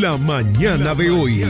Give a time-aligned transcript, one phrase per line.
[0.00, 1.44] La mañana de hoy.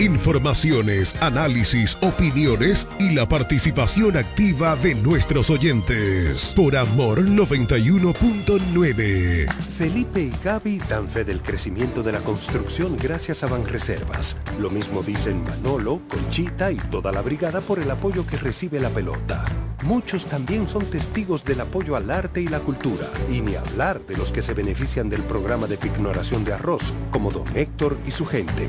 [0.00, 6.52] Informaciones, análisis, opiniones y la participación activa de nuestros oyentes.
[6.54, 9.50] Por Amor 91.9.
[9.50, 14.36] Felipe y Gaby dan fe del crecimiento de la construcción gracias a Banreservas.
[14.60, 18.90] Lo mismo dicen Manolo, Conchita y toda la brigada por el apoyo que recibe la
[18.90, 19.46] pelota.
[19.84, 24.18] Muchos también son testigos del apoyo al arte y la cultura, y ni hablar de
[24.18, 28.26] los que se benefician del programa de pignoración de arroz, como don Héctor y su
[28.26, 28.68] gente.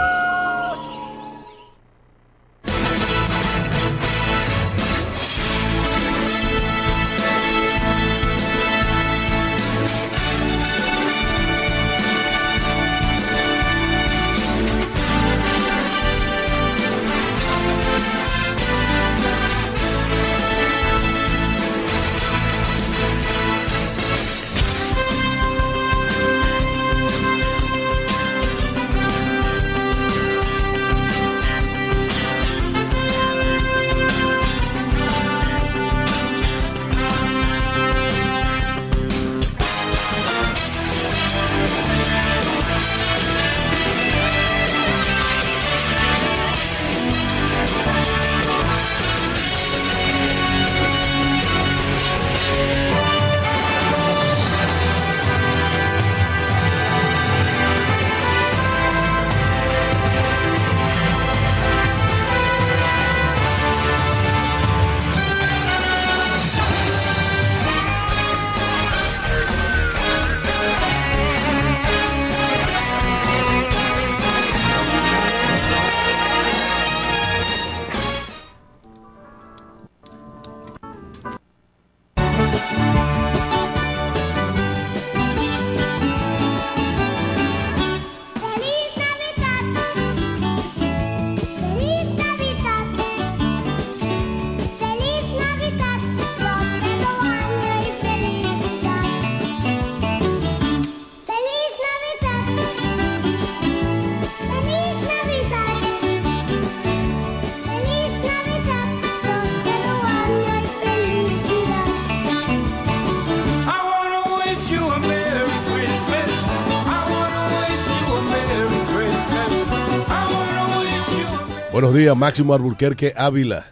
[122.09, 123.67] Máximo Alburquerque Ávila,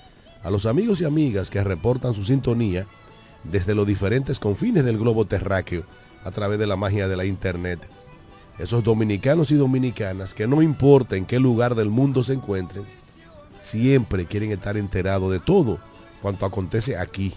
[0.42, 2.86] a los amigos y amigas que reportan su sintonía
[3.44, 5.84] desde los diferentes confines del globo terráqueo
[6.22, 7.78] a través de la magia de la internet.
[8.58, 12.84] Esos dominicanos y dominicanas que no importa en qué lugar del mundo se encuentren,
[13.64, 15.78] siempre quieren estar enterados de todo
[16.20, 17.34] cuanto acontece aquí,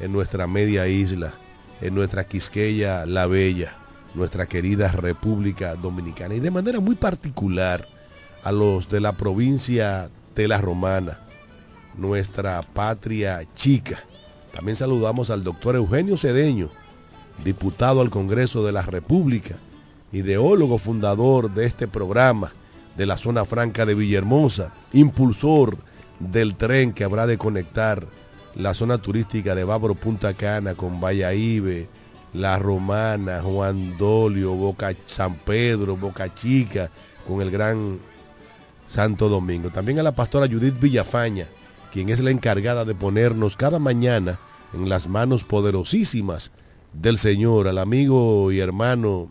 [0.00, 1.34] en nuestra media isla,
[1.80, 3.76] en nuestra Quisqueya la Bella,
[4.14, 7.86] nuestra querida República Dominicana, y de manera muy particular
[8.42, 11.18] a los de la provincia de la Romana,
[11.96, 14.00] nuestra patria chica.
[14.54, 16.70] También saludamos al doctor Eugenio Cedeño,
[17.44, 19.56] diputado al Congreso de la República,
[20.12, 22.52] ideólogo fundador de este programa
[22.96, 25.78] de la zona franca de Villahermosa, impulsor
[26.18, 28.06] del tren que habrá de conectar
[28.54, 31.84] la zona turística de Bávaro Punta Cana con Valladolid,
[32.32, 36.90] La Romana, Juan Dolio, Boca San Pedro, Boca Chica,
[37.26, 37.98] con el gran
[38.86, 39.70] Santo Domingo.
[39.70, 41.46] También a la pastora Judith Villafaña,
[41.92, 44.38] quien es la encargada de ponernos cada mañana
[44.72, 46.50] en las manos poderosísimas
[46.92, 49.28] del Señor, al amigo y hermano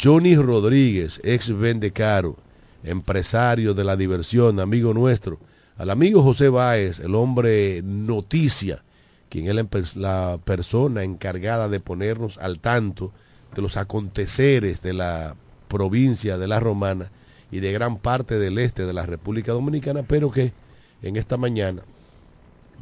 [0.00, 2.36] Johnny Rodríguez, ex Vendecaro,
[2.84, 5.38] empresario de la diversión, amigo nuestro,
[5.76, 8.82] al amigo José Báez, el hombre noticia,
[9.28, 13.12] quien es la, persona encargada de ponernos al tanto
[13.54, 15.36] de los aconteceres de la
[15.68, 17.10] provincia de La Romana
[17.50, 20.52] y de gran parte del este de la República Dominicana, pero que
[21.02, 21.82] en esta mañana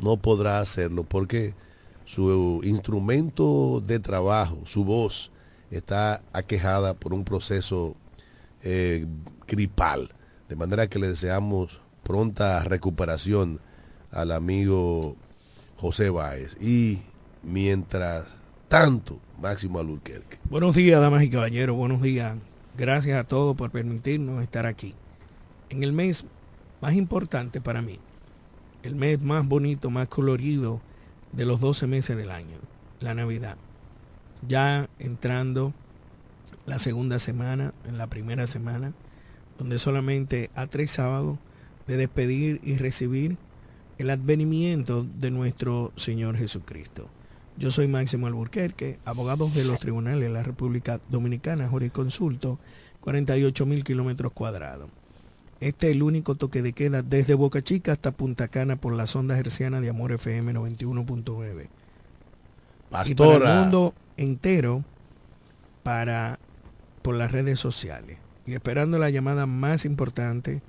[0.02, 1.54] no podrá hacerlo porque
[2.04, 5.30] su instrumento de trabajo, su voz,
[5.70, 7.94] está aquejada por un proceso
[8.62, 9.06] eh,
[9.56, 13.60] De manera que le deseamos pronta recuperación
[14.10, 15.16] al amigo
[15.78, 16.56] José Báez.
[16.60, 17.00] Y
[17.42, 18.26] mientras
[18.68, 20.38] tanto, Máximo Alburquerque.
[20.50, 21.76] Buenos días, damas y caballeros.
[21.76, 22.36] Buenos días.
[22.76, 24.94] Gracias a todos por permitirnos estar aquí.
[25.70, 26.26] En el mes
[26.82, 27.98] más importante para mí,
[28.82, 30.80] el mes más bonito, más colorido
[31.32, 32.58] de los 12 meses del año,
[33.00, 33.56] la Navidad.
[34.46, 35.72] Ya entrando
[36.66, 38.92] la segunda semana, en la primera semana,
[39.58, 41.38] donde solamente a tres sábados
[41.86, 43.36] de despedir y recibir
[43.98, 47.08] el advenimiento de nuestro Señor Jesucristo.
[47.56, 52.60] Yo soy Máximo Alburquerque, abogado de los tribunales de la República Dominicana, jurisconsulto,
[53.00, 54.88] 48 mil kilómetros cuadrados.
[55.60, 59.08] Este es el único toque de queda desde Boca Chica hasta Punta Cana por la
[59.08, 61.66] sonda herciana de Amor FM 91.9.
[61.66, 61.70] Y
[62.90, 64.84] para el Pastora, mundo entero
[65.82, 66.38] para
[67.02, 68.18] por las redes sociales.
[68.48, 70.62] Y esperando la llamada más importante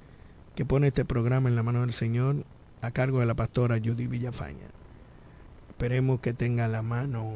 [0.53, 2.35] que pone este programa en la mano del Señor
[2.81, 4.67] a cargo de la pastora Judy Villafaña.
[5.69, 7.35] Esperemos que tenga la mano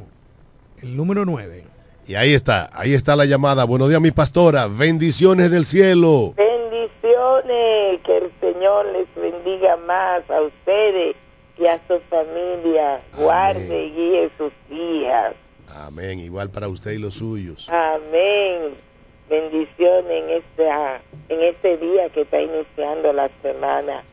[0.82, 1.64] el número 9.
[2.06, 3.64] y ahí está, ahí está la llamada.
[3.64, 4.68] Buenos días, mi pastora.
[4.68, 6.34] Bendiciones del cielo.
[6.36, 11.16] Bendiciones, que el Señor les bendiga más a ustedes
[11.58, 13.02] y a su familia.
[13.16, 15.36] Guarde y guíe sus días.
[15.74, 16.20] Amén.
[16.20, 17.70] Igual para usted y los suyos.
[17.70, 18.92] Amén.
[19.30, 24.04] Bendiciones en, esta, en este día que está iniciando la semana,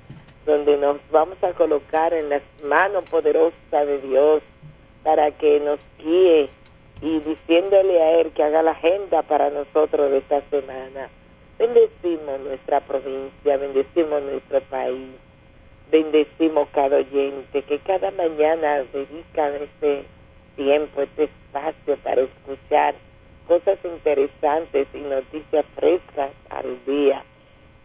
[0.47, 4.40] donde nos vamos a colocar en las manos poderosas de Dios
[5.02, 6.49] para que nos guíe
[7.02, 11.11] y diciéndole a Él que haga la agenda para nosotros de esta semana.
[11.59, 15.11] Bendecimos nuestra provincia, bendecimos nuestro país,
[15.90, 20.05] bendecimos cada oyente que cada mañana dedican este
[20.57, 22.95] tiempo, este espacio para escuchar
[23.50, 27.25] cosas interesantes y noticias frescas al día.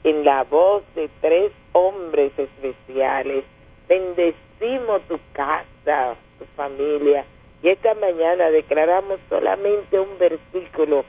[0.04, 3.44] En la voz de tres hombres especiales,
[3.90, 7.26] bendecimos tu casa, tu familia.
[7.64, 11.04] Y esta mañana declaramos solamente un versículo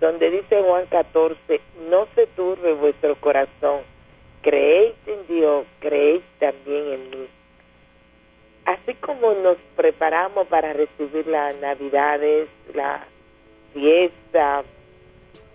[0.00, 1.60] donde dice Juan 14,
[1.90, 3.80] no se turbe vuestro corazón,
[4.40, 7.28] creéis en Dios, creéis también en mí.
[8.66, 13.04] Así como nos preparamos para recibir las navidades, la
[13.76, 14.64] fiesta,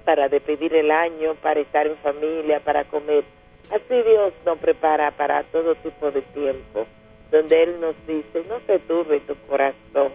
[0.06, 3.24] para despedir el año, para estar en familia, para comer,
[3.72, 6.86] así Dios nos prepara para todo tipo de tiempo,
[7.32, 10.12] donde Él nos dice, no se turbe tu corazón,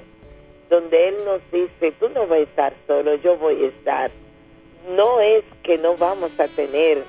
[0.70, 4.10] donde Él nos dice, tú no vas a estar solo, yo voy a estar.
[4.94, 7.02] No es que no vamos a tener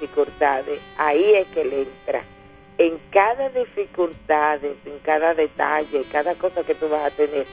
[0.00, 2.24] dificultades, ahí es que Él entra.
[2.78, 7.46] En cada dificultad, en cada detalle, cada cosa que tú vas a tener,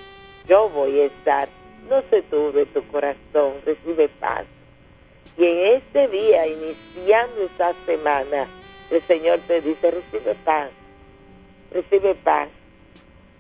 [0.48, 1.59] yo voy a estar.
[1.88, 4.46] No se turbe tu corazón, recibe paz.
[5.38, 8.48] Y en este día, iniciando esta semana,
[8.92, 10.70] el Señor te dice, recibe paz,
[11.72, 12.50] recibe paz.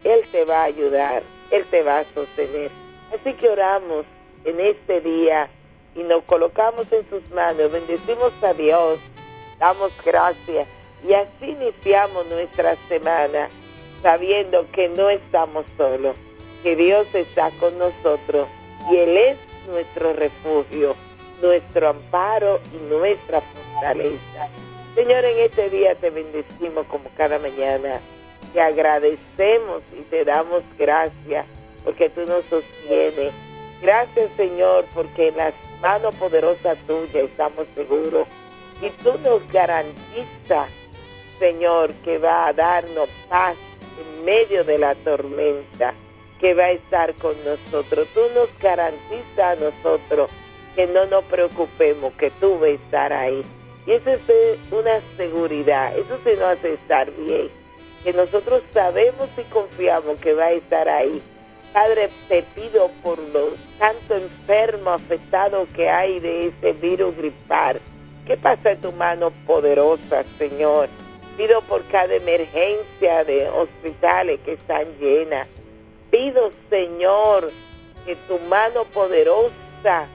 [0.03, 2.71] Él te va a ayudar, Él te va a sostener.
[3.13, 4.05] Así que oramos
[4.45, 5.49] en este día
[5.95, 8.99] y nos colocamos en sus manos, bendecimos a Dios,
[9.59, 10.67] damos gracias
[11.07, 13.49] y así iniciamos nuestra semana
[14.01, 16.15] sabiendo que no estamos solos,
[16.63, 18.47] que Dios está con nosotros
[18.89, 19.37] y Él es
[19.67, 20.95] nuestro refugio,
[21.41, 24.49] nuestro amparo y nuestra fortaleza.
[24.95, 27.99] Señor, en este día te bendecimos como cada mañana.
[28.53, 31.45] Te agradecemos y te damos gracias
[31.83, 33.31] porque tú nos sostienes.
[33.81, 38.27] Gracias, Señor, porque en las manos poderosas tuyas estamos seguros.
[38.81, 40.69] Y tú nos garantizas,
[41.37, 43.55] Señor, que va a darnos paz
[43.99, 45.93] en medio de la tormenta,
[46.39, 48.07] que va a estar con nosotros.
[48.13, 50.31] Tú nos garantizas a nosotros
[50.75, 53.43] que no nos preocupemos, que tú vas a estar ahí.
[53.85, 57.49] Y eso es eh, una seguridad, eso se nos hace estar bien,
[58.03, 61.21] que nosotros sabemos y confiamos que va a estar ahí.
[61.73, 67.79] Padre, te pido por los tanto enfermos, afectados que hay de ese virus gripar,
[68.25, 70.89] que pasa en tu mano poderosa, Señor.
[71.37, 75.47] Pido por cada emergencia de hospitales que están llenas.
[76.11, 77.51] Pido, Señor,
[78.05, 80.07] que tu mano poderosa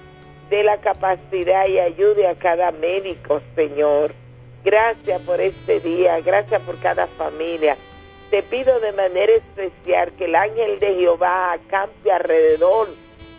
[0.51, 4.13] dé la capacidad y ayude a cada médico, Señor.
[4.65, 7.77] Gracias por este día, gracias por cada familia.
[8.31, 12.89] Te pido de manera especial que el ángel de Jehová acampe alrededor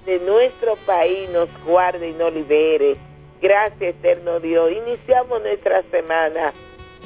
[0.05, 2.95] de nuestro país, nos guarde y nos libere.
[3.41, 4.71] Gracias, eterno Dios.
[4.71, 6.53] Iniciamos nuestra semana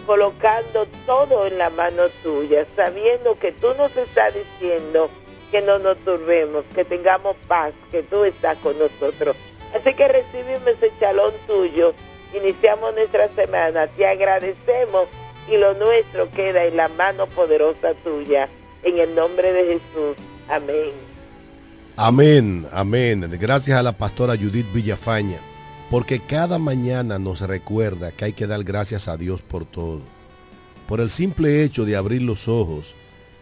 [0.05, 5.09] colocando todo en la mano tuya, sabiendo que tú nos estás diciendo
[5.51, 9.35] que no nos turbemos, que tengamos paz, que tú estás con nosotros.
[9.73, 11.93] Así que recibimos ese chalón tuyo.
[12.35, 13.87] Iniciamos nuestra semana.
[13.87, 15.07] Te agradecemos
[15.49, 18.49] y lo nuestro queda en la mano poderosa tuya.
[18.83, 20.15] En el nombre de Jesús.
[20.47, 20.91] Amén.
[21.97, 23.29] Amén, amén.
[23.39, 25.37] Gracias a la pastora Judith Villafaña,
[25.89, 30.01] porque cada mañana nos recuerda que hay que dar gracias a Dios por todo.
[30.87, 32.95] Por el simple hecho de abrir los ojos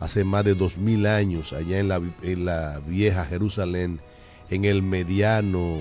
[0.00, 4.00] hace más de dos mil años allá en la, en la vieja Jerusalén,
[4.50, 5.78] en el mediano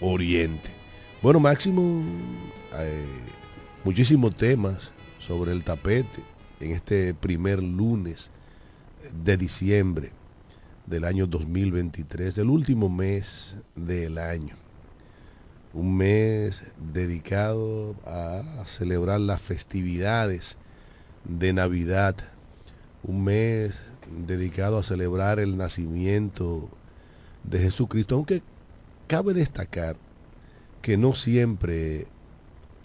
[0.00, 0.70] oriente.
[1.22, 2.02] Bueno, Máximo,
[2.78, 3.04] eh,
[3.84, 6.22] muchísimos temas sobre el tapete
[6.60, 8.30] en este primer lunes
[9.24, 10.12] de diciembre
[10.86, 14.56] del año 2023, el último mes del año.
[15.72, 20.56] Un mes dedicado a celebrar las festividades
[21.24, 22.16] de Navidad.
[23.02, 23.80] Un mes
[24.26, 26.68] dedicado a celebrar el nacimiento
[27.44, 28.42] de Jesucristo, aunque
[29.06, 29.96] cabe destacar
[30.82, 32.06] que no siempre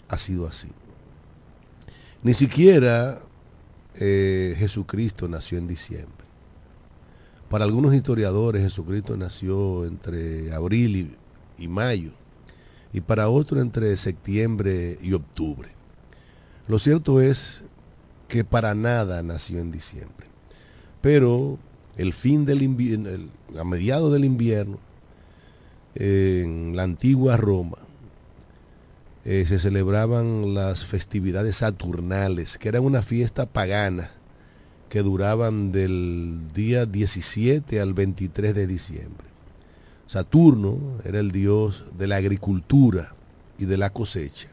[0.08, 0.68] ha sido así.
[2.22, 3.20] Ni siquiera
[3.94, 6.26] eh, Jesucristo nació en diciembre.
[7.48, 11.16] Para algunos historiadores Jesucristo nació entre abril
[11.58, 12.10] y, y mayo
[12.92, 15.68] y para otros entre septiembre y octubre.
[16.66, 17.62] Lo cierto es
[18.28, 20.26] que para nada nació en diciembre.
[21.00, 21.58] Pero
[21.96, 23.08] el fin del invierno,
[23.58, 24.78] a mediados del invierno,
[25.94, 27.78] en la antigua Roma,
[29.24, 34.10] eh, se celebraban las festividades saturnales, que eran una fiesta pagana
[34.88, 39.26] que duraban del día 17 al 23 de diciembre.
[40.06, 43.14] Saturno era el dios de la agricultura
[43.58, 44.48] y de la cosecha.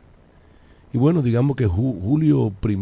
[0.91, 2.75] Y bueno, digamos que Ju- Julio I,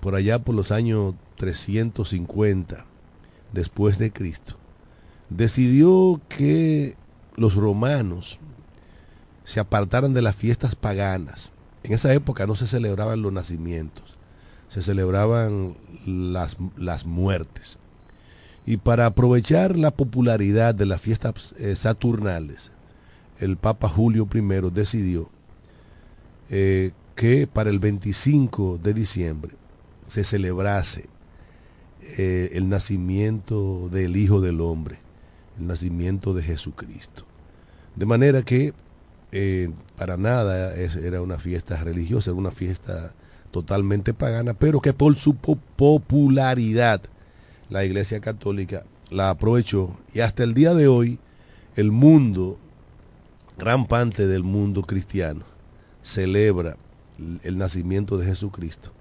[0.00, 2.84] por allá por los años 350
[3.52, 4.56] después de Cristo,
[5.30, 6.96] decidió que
[7.36, 8.38] los romanos
[9.44, 11.52] se apartaran de las fiestas paganas.
[11.84, 14.18] En esa época no se celebraban los nacimientos,
[14.68, 17.78] se celebraban las, las muertes.
[18.66, 22.72] Y para aprovechar la popularidad de las fiestas eh, saturnales,
[23.38, 24.40] el Papa Julio I
[24.70, 25.30] decidió
[26.50, 29.50] eh, que para el 25 de diciembre
[30.06, 31.06] se celebrase
[32.16, 35.00] eh, el nacimiento del Hijo del Hombre,
[35.58, 37.24] el nacimiento de Jesucristo.
[37.96, 38.72] De manera que
[39.32, 43.12] eh, para nada era una fiesta religiosa, era una fiesta
[43.50, 47.00] totalmente pagana, pero que por su po- popularidad
[47.68, 51.18] la Iglesia Católica la aprovechó y hasta el día de hoy
[51.74, 52.58] el mundo,
[53.58, 55.42] gran parte del mundo cristiano,
[56.04, 56.76] celebra
[57.42, 58.92] el- nacimiento de Jesucristo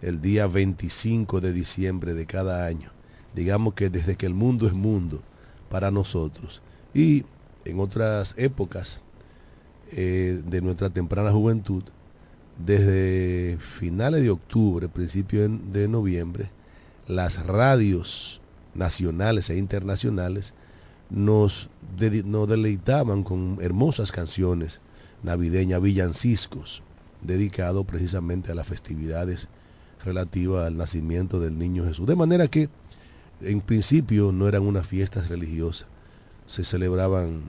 [0.00, 2.90] el día 25 de diciembre de cada año.
[3.34, 5.22] Digamos que desde que el mundo es mundo
[5.70, 6.60] para nosotros.
[6.92, 7.24] Y
[7.64, 9.00] en otras épocas
[9.92, 11.84] eh, de nuestra temprana juventud,
[12.64, 16.50] desde finales de octubre, principios de- noviembre,
[17.06, 18.40] las radios
[18.74, 20.54] nacionales e internacionales
[21.10, 21.68] nos,
[22.24, 24.80] nos deleitaban con hermosas canciones
[25.22, 26.82] navideñas, villanciscos,
[27.22, 29.48] dedicados precisamente a las festividades
[30.04, 32.06] relativas al nacimiento del niño Jesús.
[32.06, 32.68] De manera que
[33.40, 35.86] en principio no eran unas fiestas religiosas,
[36.46, 37.42] se celebraban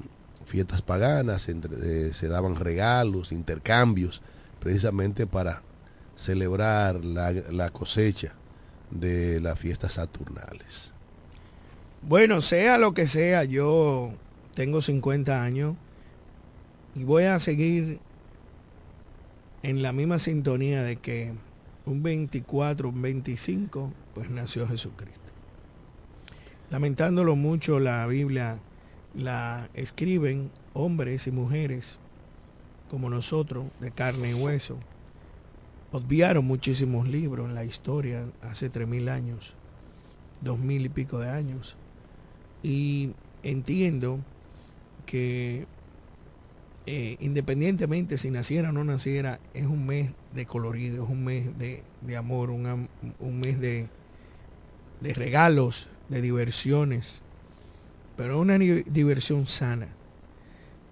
[0.46, 4.22] fiestas paganas, entre- eh, se daban regalos, intercambios,
[4.60, 5.62] precisamente para
[6.16, 8.34] celebrar la, la cosecha
[8.92, 10.94] de las fiestas saturnales.
[12.04, 14.12] Bueno, sea lo que sea, yo
[14.54, 15.76] tengo 50 años
[16.96, 18.00] y voy a seguir
[19.64, 21.34] en la misma sintonía de que
[21.86, 25.22] un 24, un 25, pues nació Jesucristo.
[26.70, 28.60] Lamentándolo mucho, la Biblia
[29.16, 31.98] la escriben hombres y mujeres
[32.90, 34.78] como nosotros, de carne y hueso.
[35.92, 39.56] Obviaron muchísimos libros en la historia hace 3.000 años,
[40.42, 41.76] dos mil y pico de años.
[42.62, 43.12] Y
[43.44, 44.20] entiendo
[45.06, 45.68] que
[46.86, 51.58] eh, independientemente si naciera o no naciera, es un mes de colorido, es un mes
[51.58, 53.88] de, de amor, un, un mes de,
[55.00, 57.22] de regalos, de diversiones,
[58.18, 59.88] pero una diversión sana,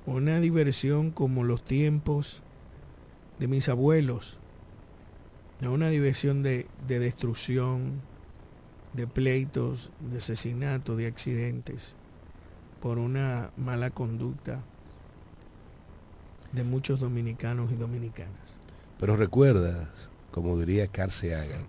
[0.05, 2.41] una diversión como los tiempos
[3.39, 4.39] de mis abuelos,
[5.59, 8.01] no una diversión de, de destrucción,
[8.93, 11.95] de pleitos, de asesinatos, de accidentes,
[12.81, 14.63] por una mala conducta
[16.51, 18.57] de muchos dominicanos y dominicanas.
[18.99, 19.89] Pero recuerda,
[20.31, 21.65] como diría Carl Sagan,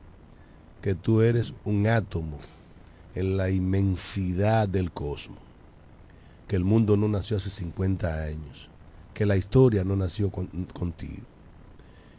[0.81, 2.39] que tú eres un átomo
[3.15, 5.39] en la inmensidad del cosmos,
[6.49, 8.69] que el mundo no nació hace 50 años,
[9.15, 11.23] que la historia no nació con- contigo,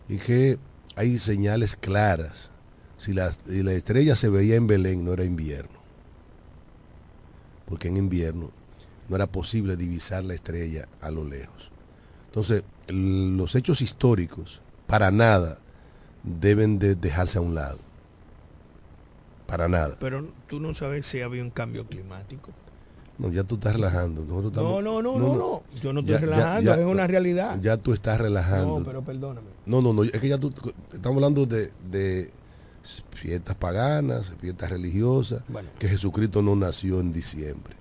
[0.08, 0.58] y que
[0.95, 2.49] hay señales claras.
[2.97, 5.78] Si la, si la estrella se veía en Belén, no era invierno,
[7.67, 8.52] porque en invierno
[9.10, 11.73] no era posible divisar la estrella a lo lejos.
[12.34, 15.60] Entonces, los hechos históricos, para nada,
[16.24, 17.78] deben de dejarse a un lado.
[19.46, 19.96] Para nada.
[20.00, 22.50] Pero tú no sabes si había un cambio climático.
[23.19, 24.26] No, ya tú estás relajando.
[24.26, 24.41] No,
[24.82, 25.63] no, no, no, no.
[25.80, 27.60] Yo no estoy relajando, ya- es una realidad.
[27.62, 28.80] Ya tú estás relajando.
[28.80, 29.48] No, pero perdóname.
[29.67, 30.52] No, no, no, es que ya tú,
[30.91, 32.32] estamos hablando de, de
[33.12, 35.69] fiestas paganas, fiestas religiosas, Bueno.
[35.78, 37.76] que Jesucristo no nació en diciembre.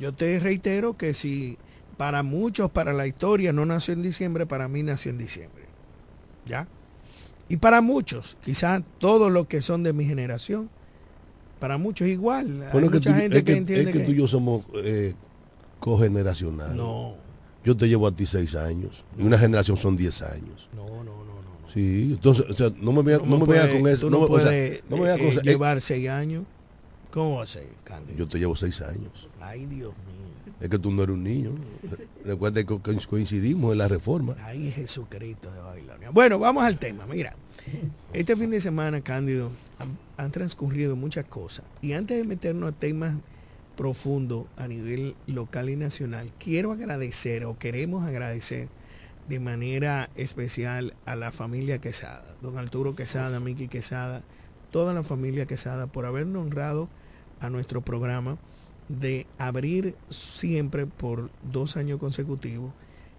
[0.00, 1.58] Yo te reitero que si
[1.98, 5.64] para muchos, para la historia, no nació en diciembre, para mí nació en diciembre.
[6.46, 6.66] ¿Ya?
[7.50, 10.70] Y para muchos, quizás todos los que son de mi generación,
[11.60, 12.66] para muchos igual.
[12.72, 14.04] Bueno, mucha tú, gente es que, que- entiende es que que...
[14.06, 15.12] tú y yo somos eh,
[15.80, 16.76] cogeneracionales.
[16.76, 17.14] No,
[17.64, 19.04] Yo te llevo a ti seis años.
[19.18, 20.68] Y una generación son diez años.
[20.74, 21.24] no, no, no, no.
[21.62, 21.70] no.
[21.72, 24.08] Sí, entonces, o sea, no me veas no veas con eso.
[24.08, 25.40] No, no, me- o sea, puedes no me veas eh, con eso.
[25.40, 26.44] Eh, llevar seis años.
[27.12, 28.16] ¿Cómo va a ser, Cándido?
[28.18, 29.28] yo te llevo seis años.
[29.40, 30.17] Ay, Dios mío.
[30.60, 31.50] Es que tú no eres un niño.
[32.24, 34.34] Recuerda que co- coincidimos en la reforma.
[34.40, 36.10] Ay, Jesucristo de Babilonia.
[36.10, 37.06] Bueno, vamos al tema.
[37.06, 37.36] Mira,
[38.12, 41.64] este fin de semana, Cándido, han, han transcurrido muchas cosas.
[41.80, 43.18] Y antes de meternos a temas
[43.76, 48.68] profundos a nivel local y nacional, quiero agradecer o queremos agradecer
[49.28, 54.22] de manera especial a la familia Quesada, don Arturo Quesada, Miki Quesada,
[54.72, 56.88] toda la familia Quesada por habernos honrado
[57.38, 58.38] a nuestro programa
[58.88, 62.72] de abrir siempre por dos años consecutivos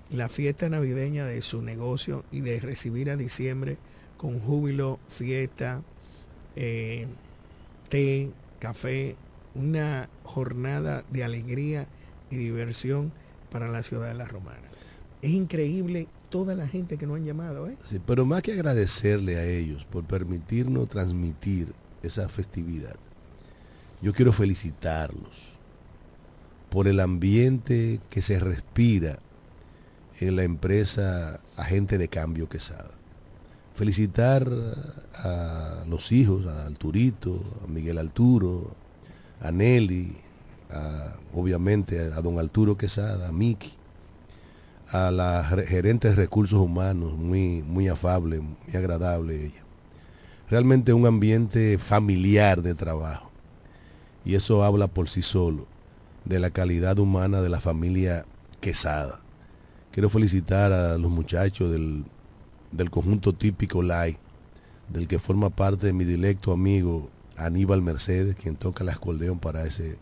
[0.09, 3.77] la fiesta navideña de su negocio y de recibir a diciembre
[4.17, 5.83] con júbilo, fiesta,
[6.55, 7.07] eh,
[7.89, 9.15] té, café,
[9.53, 11.87] una jornada de alegría
[12.31, 13.11] y diversión
[13.51, 14.67] para la ciudad de La Romana.
[15.21, 17.77] Es increíble toda la gente que nos han llamado, ¿eh?
[17.83, 22.95] Sí, pero más que agradecerle a ellos por permitirnos transmitir esa festividad,
[24.01, 25.58] yo quiero felicitarlos
[26.69, 29.19] por el ambiente que se respira
[30.19, 32.91] en la empresa Agente de Cambio Quesada.
[33.73, 34.47] Felicitar
[35.23, 38.71] a los hijos, a Arturito, a Miguel Arturo,
[39.41, 40.17] a Nelly,
[40.69, 43.71] a- obviamente a don Arturo Quesada, a Miki,
[44.91, 49.63] a la re- gerente de recursos humanos, muy, muy afable, muy agradable ella.
[50.49, 53.29] Realmente un ambiente familiar de trabajo.
[54.25, 55.67] Y eso habla por sí solo
[56.29, 58.23] de la calidad humana de la familia
[58.61, 59.19] Quesada.
[59.91, 62.05] Quiero felicitar a los muchachos del,
[62.71, 64.17] del conjunto típico LAI,
[64.89, 69.97] del que forma parte mi directo amigo Aníbal Mercedes, quien toca el acordeón para ese,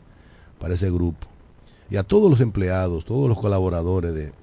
[0.59, 1.27] para ese grupo.
[1.89, 4.33] Y a todos los empleados, todos los colaboradores de,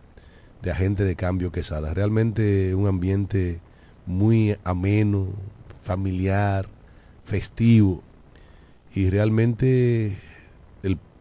[0.62, 1.92] de Agente de Cambio Quesada.
[1.92, 3.61] Realmente un ambiente
[4.07, 5.27] muy ameno,
[5.83, 6.66] familiar,
[7.27, 8.03] festivo.
[8.94, 10.16] Y realmente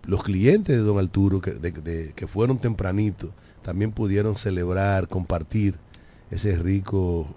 [0.06, 5.76] los clientes de Don Arturo, que, que fueron tempranito, también pudieron celebrar, compartir
[6.32, 7.28] ese rico,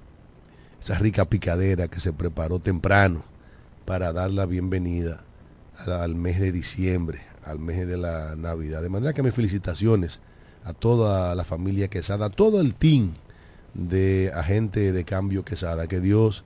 [0.82, 3.22] esa rica picadera que se preparó temprano
[3.84, 5.24] para dar la bienvenida
[5.86, 8.82] al mes de diciembre, al mes de la Navidad.
[8.82, 10.20] De manera que mis felicitaciones
[10.64, 13.12] a toda la familia Quesada, a todo el team
[13.74, 15.86] de agente de cambio Quesada.
[15.86, 16.42] Que Dios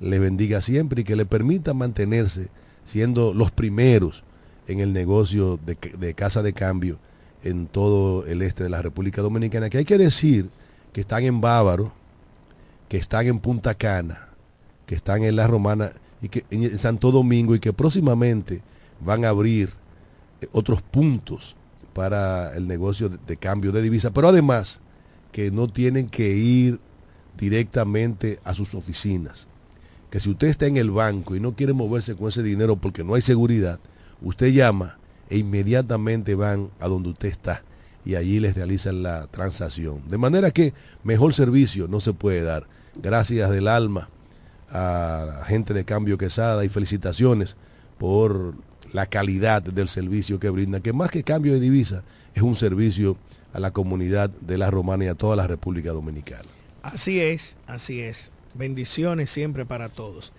[0.00, 2.48] le bendiga siempre y que le permita mantenerse
[2.84, 4.24] siendo los primeros
[4.70, 6.98] en el negocio de, de casa de cambio
[7.42, 9.68] en todo el este de la República Dominicana.
[9.68, 10.48] Que hay que decir
[10.92, 11.92] que están en Bávaro,
[12.88, 14.28] que están en Punta Cana,
[14.86, 18.62] que están en La Romana y que en Santo Domingo y que próximamente
[19.00, 19.70] van a abrir
[20.40, 21.56] eh, otros puntos
[21.92, 24.78] para el negocio de, de cambio de divisa, pero además
[25.32, 26.78] que no tienen que ir
[27.36, 29.48] directamente a sus oficinas.
[30.10, 33.02] Que si usted está en el banco y no quiere moverse con ese dinero porque
[33.02, 33.80] no hay seguridad,
[34.22, 37.62] usted llama e inmediatamente van a donde usted está
[38.04, 40.02] y allí les realizan la transacción.
[40.08, 40.72] De manera que
[41.04, 42.66] mejor servicio no se puede dar.
[42.94, 44.08] Gracias del alma
[44.70, 47.56] a la gente de Cambio Quesada y felicitaciones
[47.98, 48.54] por
[48.92, 52.02] la calidad del servicio que brinda, que más que cambio de divisa
[52.34, 53.16] es un servicio
[53.52, 56.48] a la comunidad de la Romana y a toda la República Dominicana.
[56.82, 58.30] Así es, así es.
[58.54, 60.32] Bendiciones siempre para todos.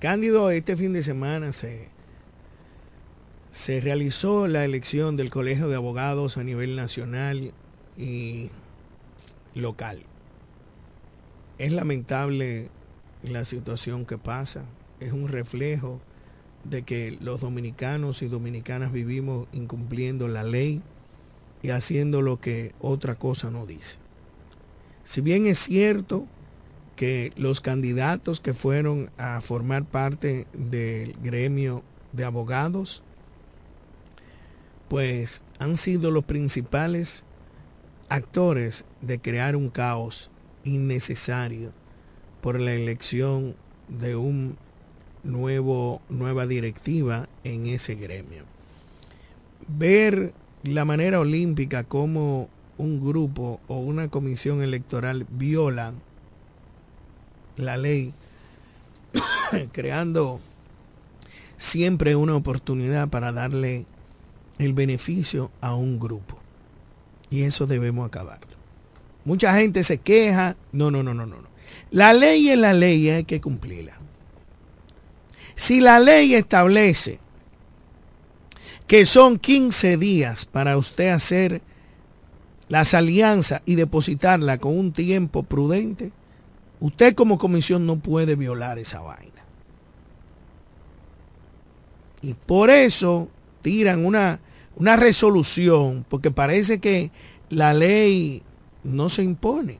[0.00, 1.88] Cándido, este fin de semana se,
[3.54, 7.52] se realizó la elección del Colegio de Abogados a nivel nacional
[7.96, 8.50] y
[9.54, 10.00] local.
[11.58, 12.68] Es lamentable
[13.22, 14.64] la situación que pasa.
[14.98, 16.00] Es un reflejo
[16.64, 20.82] de que los dominicanos y dominicanas vivimos incumpliendo la ley
[21.62, 23.98] y haciendo lo que otra cosa no dice.
[25.04, 26.26] Si bien es cierto
[26.96, 33.04] que los candidatos que fueron a formar parte del gremio de abogados,
[34.94, 37.24] pues han sido los principales
[38.08, 40.30] actores de crear un caos
[40.62, 41.72] innecesario
[42.40, 43.56] por la elección
[43.88, 44.56] de un
[45.24, 48.44] nuevo nueva directiva en ese gremio.
[49.66, 55.96] Ver la manera olímpica como un grupo o una comisión electoral violan
[57.56, 58.14] la ley,
[59.72, 60.38] creando
[61.58, 63.86] siempre una oportunidad para darle
[64.58, 66.38] el beneficio a un grupo.
[67.30, 68.54] Y eso debemos acabarlo.
[69.24, 70.56] Mucha gente se queja.
[70.72, 71.36] No, no, no, no, no.
[71.90, 73.96] La ley es la ley y hay que cumplirla.
[75.56, 77.20] Si la ley establece
[78.86, 81.62] que son 15 días para usted hacer
[82.68, 86.12] las alianzas y depositarla con un tiempo prudente,
[86.80, 89.30] usted como comisión no puede violar esa vaina.
[92.20, 93.28] Y por eso
[93.64, 94.40] tiran una,
[94.76, 97.10] una resolución, porque parece que
[97.48, 98.42] la ley
[98.82, 99.78] no se impone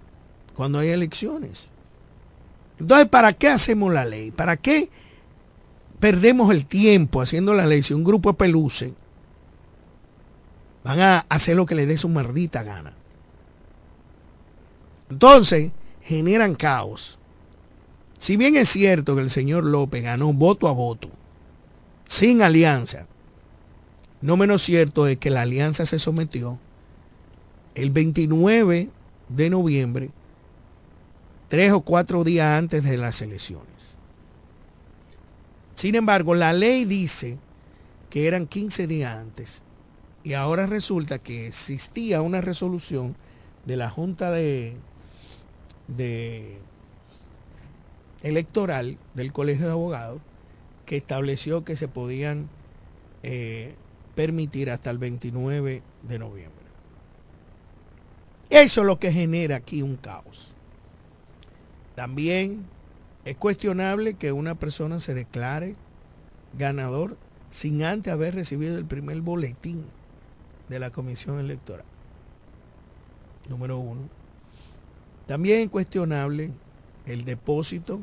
[0.54, 1.68] cuando hay elecciones.
[2.80, 4.30] Entonces, ¿para qué hacemos la ley?
[4.30, 4.88] ¿Para qué
[6.00, 8.94] perdemos el tiempo haciendo la ley si un grupo de peluce
[10.82, 12.94] van a hacer lo que les dé su maldita gana?
[15.10, 17.18] Entonces, generan caos.
[18.16, 21.10] Si bien es cierto que el señor López ganó voto a voto,
[22.08, 23.06] sin alianza,
[24.24, 26.58] no menos cierto es que la alianza se sometió
[27.74, 28.88] el 29
[29.28, 30.08] de noviembre,
[31.48, 33.68] tres o cuatro días antes de las elecciones.
[35.74, 37.36] Sin embargo, la ley dice
[38.08, 39.62] que eran 15 días antes
[40.22, 43.16] y ahora resulta que existía una resolución
[43.66, 44.78] de la Junta de,
[48.22, 50.22] Electoral del Colegio de Abogados
[50.86, 52.48] que estableció que se podían
[53.22, 53.74] eh,
[54.14, 56.64] permitir hasta el 29 de noviembre.
[58.50, 60.52] Eso es lo que genera aquí un caos.
[61.94, 62.66] También
[63.24, 65.76] es cuestionable que una persona se declare
[66.56, 67.16] ganador
[67.50, 69.84] sin antes haber recibido el primer boletín
[70.68, 71.86] de la comisión electoral.
[73.48, 74.02] Número uno.
[75.26, 76.50] También es cuestionable
[77.06, 78.02] el depósito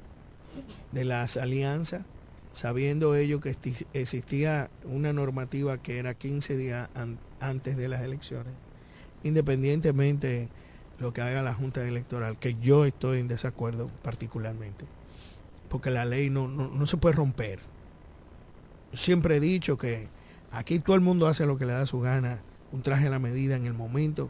[0.91, 2.03] de las alianzas,
[2.53, 3.55] sabiendo ellos que
[3.93, 8.53] existía una normativa que era 15 días an- antes de las elecciones,
[9.23, 10.49] independientemente
[10.99, 14.85] lo que haga la Junta Electoral, que yo estoy en desacuerdo particularmente,
[15.69, 17.59] porque la ley no, no, no se puede romper.
[18.93, 20.07] Siempre he dicho que
[20.51, 22.39] aquí todo el mundo hace lo que le da su gana,
[22.71, 24.29] un traje a la medida en el momento,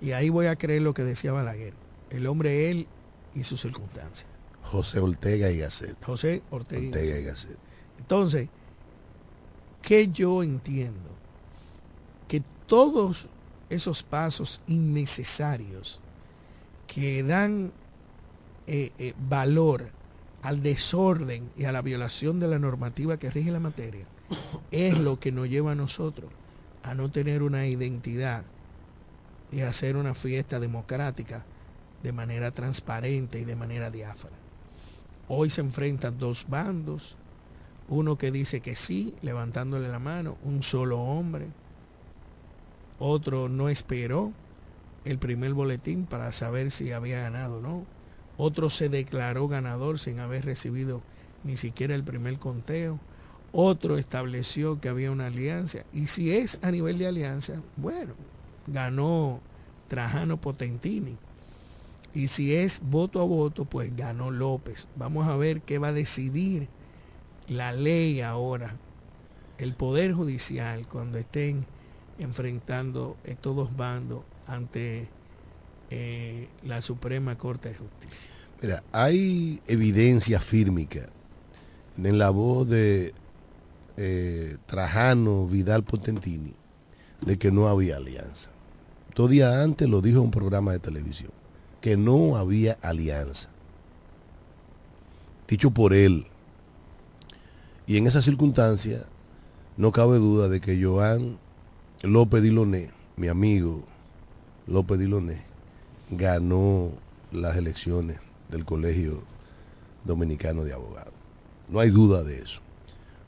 [0.00, 1.72] y ahí voy a creer lo que decía Balaguer,
[2.10, 2.86] el hombre él
[3.34, 4.28] y sus circunstancias.
[4.64, 6.02] José Ortega y Gasset.
[6.04, 6.82] José Ortega.
[6.82, 7.50] y Ortega y Gasset.
[7.50, 7.58] Gasset.
[7.98, 8.48] Entonces,
[9.82, 11.10] que yo entiendo
[12.26, 13.28] que todos
[13.68, 16.00] esos pasos innecesarios
[16.86, 17.72] que dan
[18.66, 19.90] eh, eh, valor
[20.42, 24.06] al desorden y a la violación de la normativa que rige la materia
[24.70, 26.30] es lo que nos lleva a nosotros
[26.82, 28.44] a no tener una identidad
[29.50, 31.44] y a hacer una fiesta democrática
[32.02, 34.36] de manera transparente y de manera diáfana.
[35.28, 37.16] Hoy se enfrentan dos bandos,
[37.88, 41.46] uno que dice que sí, levantándole la mano, un solo hombre,
[42.98, 44.32] otro no esperó
[45.04, 47.84] el primer boletín para saber si había ganado o no,
[48.36, 51.02] otro se declaró ganador sin haber recibido
[51.42, 52.98] ni siquiera el primer conteo,
[53.52, 58.14] otro estableció que había una alianza, y si es a nivel de alianza, bueno,
[58.66, 59.40] ganó
[59.88, 61.16] Trajano Potentini.
[62.14, 64.86] Y si es voto a voto, pues ganó López.
[64.96, 66.68] Vamos a ver qué va a decidir
[67.48, 68.76] la ley ahora,
[69.58, 71.60] el Poder Judicial, cuando estén
[72.18, 75.08] enfrentando estos dos bandos ante
[75.90, 78.30] eh, la Suprema Corte de Justicia.
[78.62, 81.08] Mira, hay evidencia fírmica
[81.96, 83.12] en la voz de
[83.96, 86.54] eh, Trajano Vidal Potentini
[87.20, 88.50] de que no había alianza.
[89.14, 91.30] Dos días antes lo dijo en un programa de televisión,
[91.84, 93.50] que no había alianza.
[95.46, 96.26] Dicho por él.
[97.86, 99.02] Y en esa circunstancia
[99.76, 101.36] no cabe duda de que Joan
[102.00, 103.84] López Diloné, mi amigo
[104.66, 105.42] López Diloné,
[106.08, 106.88] ganó
[107.32, 108.16] las elecciones
[108.48, 109.22] del Colegio
[110.06, 111.12] Dominicano de Abogados.
[111.68, 112.62] No hay duda de eso.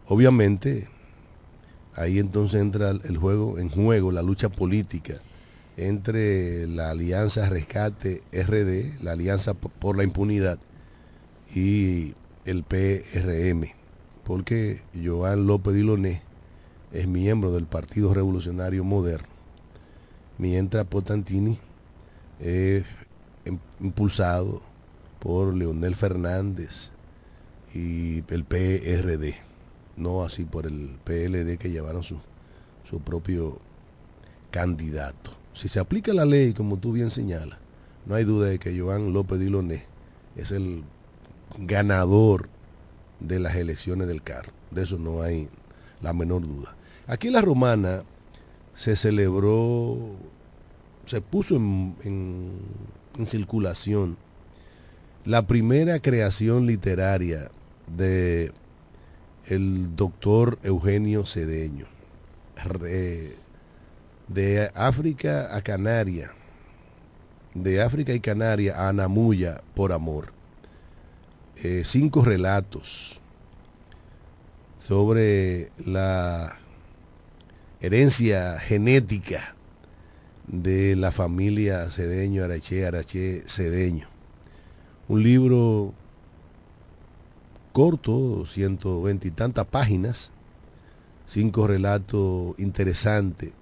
[0.06, 0.88] Obviamente,
[1.94, 5.20] ahí entonces entra el juego en juego, la lucha política
[5.76, 10.58] entre la Alianza Rescate RD, la Alianza por la Impunidad
[11.54, 13.72] y el PRM,
[14.24, 16.22] porque Joan López Diloné
[16.92, 19.28] es miembro del Partido Revolucionario Moderno,
[20.38, 21.58] mientras Potantini
[22.40, 22.84] es
[23.44, 24.62] im- impulsado
[25.18, 26.90] por Leonel Fernández
[27.74, 29.36] y el PRD,
[29.96, 32.18] no así por el PLD que llevaron su,
[32.88, 33.58] su propio
[34.50, 35.32] candidato.
[35.56, 37.58] Si se aplica la ley, como tú bien señalas,
[38.04, 39.84] no hay duda de que Joan López Diloné
[40.36, 40.84] es el
[41.56, 42.50] ganador
[43.20, 44.52] de las elecciones del CAR.
[44.70, 45.48] De eso no hay
[46.02, 46.76] la menor duda.
[47.06, 48.02] Aquí en la Romana
[48.74, 49.96] se celebró,
[51.06, 52.52] se puso en,
[53.24, 54.18] circulación
[55.24, 57.50] la primera creación literaria
[57.96, 58.52] de
[59.46, 61.86] el doctor Eugenio Cedeño,
[64.28, 66.32] de África a Canaria,
[67.54, 70.32] de África y Canaria a Anamuya por amor.
[71.56, 73.20] Eh, cinco relatos
[74.78, 76.58] sobre la
[77.80, 79.54] herencia genética
[80.46, 84.08] de la familia Cedeño Araché Araché Cedeño.
[85.08, 85.94] Un libro
[87.72, 90.30] corto, ciento y tantas páginas,
[91.26, 93.52] cinco relatos interesantes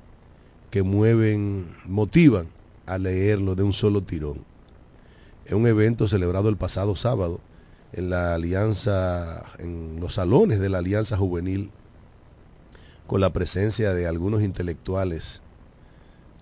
[0.75, 2.49] que mueven, motivan
[2.87, 4.45] a leerlo de un solo tirón.
[5.45, 7.39] Es un evento celebrado el pasado sábado
[7.93, 11.71] en la alianza, en los salones de la Alianza Juvenil,
[13.07, 15.43] con la presencia de algunos intelectuales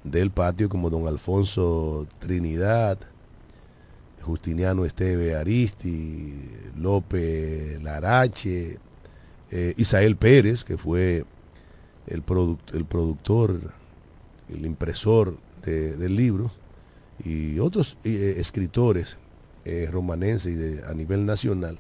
[0.03, 2.99] del patio como don Alfonso Trinidad,
[4.23, 6.33] Justiniano Esteve Aristi,
[6.75, 8.79] López Larache,
[9.51, 11.27] eh, Isael Pérez, que fue
[12.07, 12.23] el,
[12.73, 13.82] el productor,
[14.55, 16.51] el impresor de- del libro,
[17.25, 19.17] y otros eh, escritores
[19.65, 21.79] eh, romanenses y a nivel nacional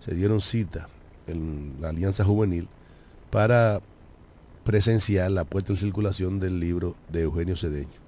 [0.00, 0.88] se dieron cita
[1.26, 2.68] en la Alianza Juvenil
[3.30, 3.80] para
[4.62, 7.98] presenciar la puesta en circulación del libro de Eugenio Cedeño.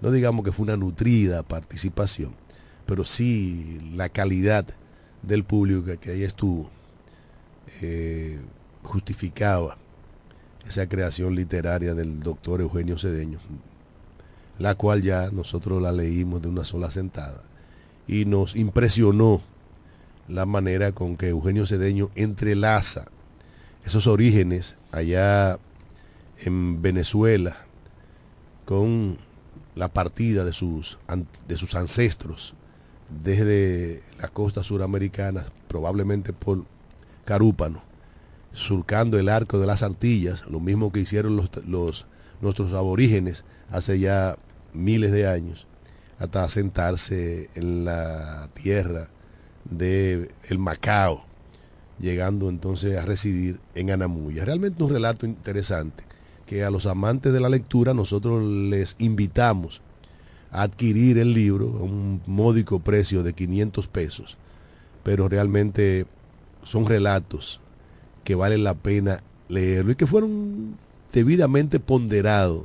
[0.00, 2.32] No digamos que fue una nutrida participación,
[2.86, 4.64] pero sí la calidad
[5.22, 6.70] del público que- que ahí estuvo
[7.82, 8.38] eh,
[8.84, 9.76] justificaba
[10.68, 13.38] esa creación literaria del doctor Eugenio Cedeño,
[14.58, 17.42] la cual ya nosotros la leímos de una sola sentada
[18.06, 19.40] y nos impresionó
[20.28, 23.06] la manera con que Eugenio Cedeño entrelaza
[23.84, 25.58] esos orígenes allá
[26.38, 27.56] en Venezuela
[28.66, 29.18] con
[29.74, 30.98] la partida de sus,
[31.46, 32.54] de sus ancestros
[33.22, 36.64] desde la costa suramericana, probablemente por
[37.24, 37.82] Carúpano,
[38.52, 42.06] surcando el arco de las Antillas, lo mismo que hicieron los, los-
[42.40, 44.36] nuestros aborígenes hace ya
[44.72, 45.66] miles de años,
[46.18, 49.08] hasta sentarse en la tierra
[49.64, 51.24] de el Macao,
[52.00, 54.44] llegando entonces a residir en Anamuya.
[54.44, 56.04] Realmente un relato interesante
[56.46, 59.82] que a los amantes de la lectura nosotros les invitamos
[60.50, 64.38] a adquirir el libro a un módico precio de 500 pesos,
[65.02, 66.06] pero realmente
[66.62, 67.60] son relatos
[68.28, 70.76] que valen la pena leerlo y que fueron
[71.14, 72.64] debidamente ponderados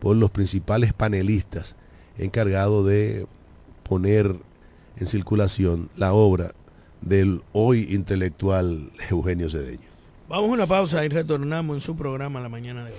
[0.00, 1.76] por los principales panelistas
[2.18, 3.28] encargados de
[3.84, 4.34] poner
[4.96, 6.54] en circulación la obra
[7.02, 9.86] del hoy intelectual Eugenio Cedeño.
[10.28, 12.98] Vamos a una pausa y retornamos en su programa la mañana de hoy.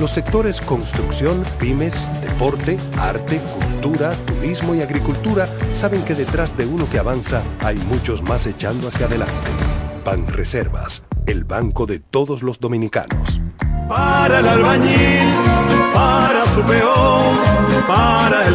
[0.00, 6.88] Los sectores construcción, pymes, deporte, arte, cultura, turismo y agricultura saben que detrás de uno
[6.88, 9.34] que avanza hay muchos más echando hacia adelante.
[10.04, 13.40] Banreservas, el banco de todos los dominicanos.
[13.88, 15.32] Para el albañil,
[15.92, 17.36] para su peón,
[17.88, 18.54] para el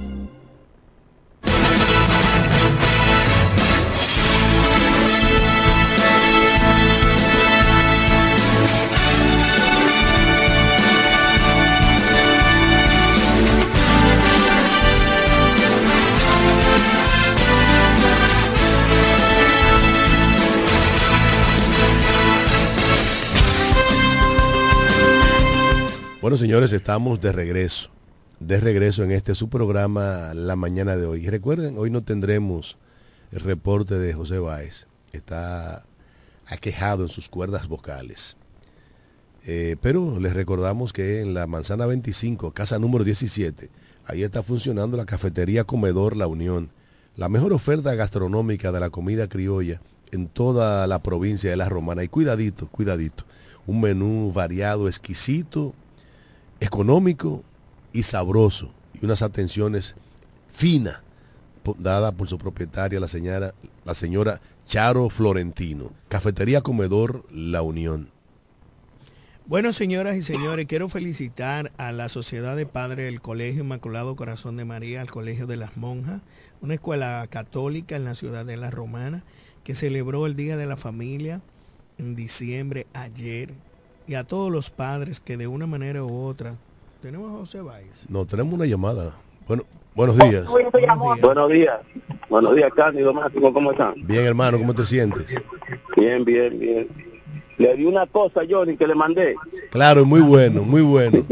[26.31, 27.89] Bueno, señores, estamos de regreso.
[28.39, 31.25] De regreso en este su programa la mañana de hoy.
[31.25, 32.77] Y recuerden, hoy no tendremos
[33.33, 34.87] el reporte de José Báez.
[35.11, 35.83] Está
[36.47, 38.37] aquejado en sus cuerdas vocales.
[39.45, 43.69] Eh, pero les recordamos que en la Manzana 25, casa número 17,
[44.05, 46.69] ahí está funcionando la cafetería Comedor La Unión.
[47.17, 49.81] La mejor oferta gastronómica de la comida criolla
[50.13, 52.05] en toda la provincia de La Romana.
[52.05, 53.25] Y cuidadito, cuidadito.
[53.67, 55.75] Un menú variado, exquisito,
[56.61, 57.43] económico
[57.91, 59.95] y sabroso y unas atenciones
[60.49, 61.01] finas
[61.77, 63.53] dadas por su propietaria la señora
[63.83, 65.91] la señora Charo Florentino.
[66.07, 68.09] Cafetería comedor La Unión.
[69.45, 74.55] Bueno, señoras y señores, quiero felicitar a la Sociedad de Padres del Colegio Inmaculado Corazón
[74.55, 76.21] de María, al Colegio de las Monjas,
[76.61, 79.23] una escuela católica en la ciudad de La Romana,
[79.63, 81.41] que celebró el Día de la Familia
[81.97, 83.53] en diciembre ayer,
[84.11, 86.55] y a todos los padres que de una manera u otra...
[87.01, 88.05] Tenemos a José Báez.
[88.09, 89.15] no tenemos una llamada
[89.47, 89.63] bueno
[89.95, 90.45] buenos días
[91.21, 91.79] Buenos días.
[92.29, 93.93] Buenos días, Cándido Máximo, ¿cómo están?
[94.05, 95.33] bien hermano cómo te sientes
[95.95, 96.87] Bien, bien, bien.
[97.57, 99.35] Le di una cosa a Johnny que le mandé.
[99.69, 101.25] claro muy bueno muy bueno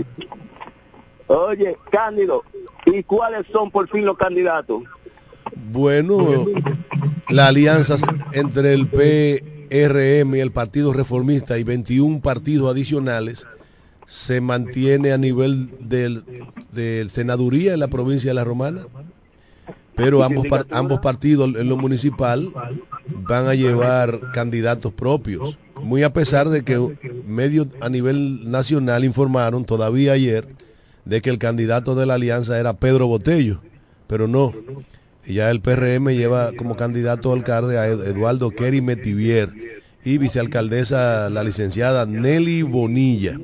[1.27, 2.43] Oye, Cándido,
[2.85, 4.83] ¿y cuáles son por fin los candidatos?
[5.71, 6.45] bueno
[7.27, 7.97] la alianza
[8.31, 8.87] entre el
[9.69, 13.45] PRM el Partido Reformista y 21 partidos adicionales
[14.07, 16.23] se mantiene a nivel del,
[16.71, 18.87] del senaduría en la provincia de La Romana,
[19.95, 22.51] pero ambos, ambos partidos en lo municipal
[23.07, 26.79] van a llevar candidatos propios, muy a pesar de que
[27.27, 30.47] medios a nivel nacional informaron todavía ayer
[31.05, 33.61] de que el candidato de la alianza era Pedro Botello,
[34.07, 34.53] pero no.
[35.25, 39.51] Ya el PRM lleva como candidato a alcalde a Ed- Eduardo Kerry Metivier
[40.03, 43.37] y vicealcaldesa la licenciada Nelly Bonilla.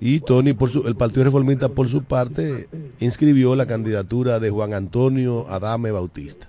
[0.00, 2.68] Y Tony, por su, el Partido Reformista, por su parte,
[3.00, 6.48] inscribió la candidatura de Juan Antonio Adame Bautista.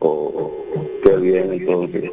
[0.00, 0.52] Oh,
[1.02, 2.10] qué bien, entonces.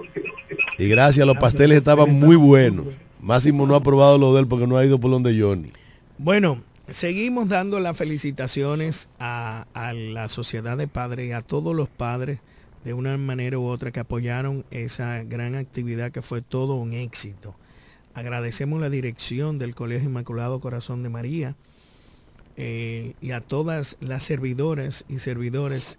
[0.80, 2.86] Y gracias, los pasteles estaban muy buenos.
[3.19, 5.71] Máximo no ha probado lo de él porque no ha ido por donde Johnny.
[6.17, 6.57] Bueno,
[6.90, 9.66] seguimos dando las felicitaciones a,
[9.96, 12.40] la sociedad de padres y a todos los padres
[12.84, 17.56] de una manera u otra que apoyaron esa gran actividad que fue todo un éxito.
[18.14, 21.56] Agradecemos la dirección del Colegio Inmaculado Corazón de María
[22.58, 25.98] eh, y a todas las servidoras y servidores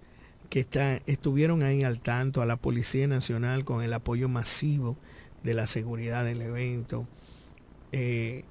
[0.51, 0.67] que
[1.07, 4.97] estuvieron ahí al tanto, a la Policía Nacional con el apoyo masivo
[5.43, 7.09] de la seguridad del evento.
[7.91, 8.45] Eh,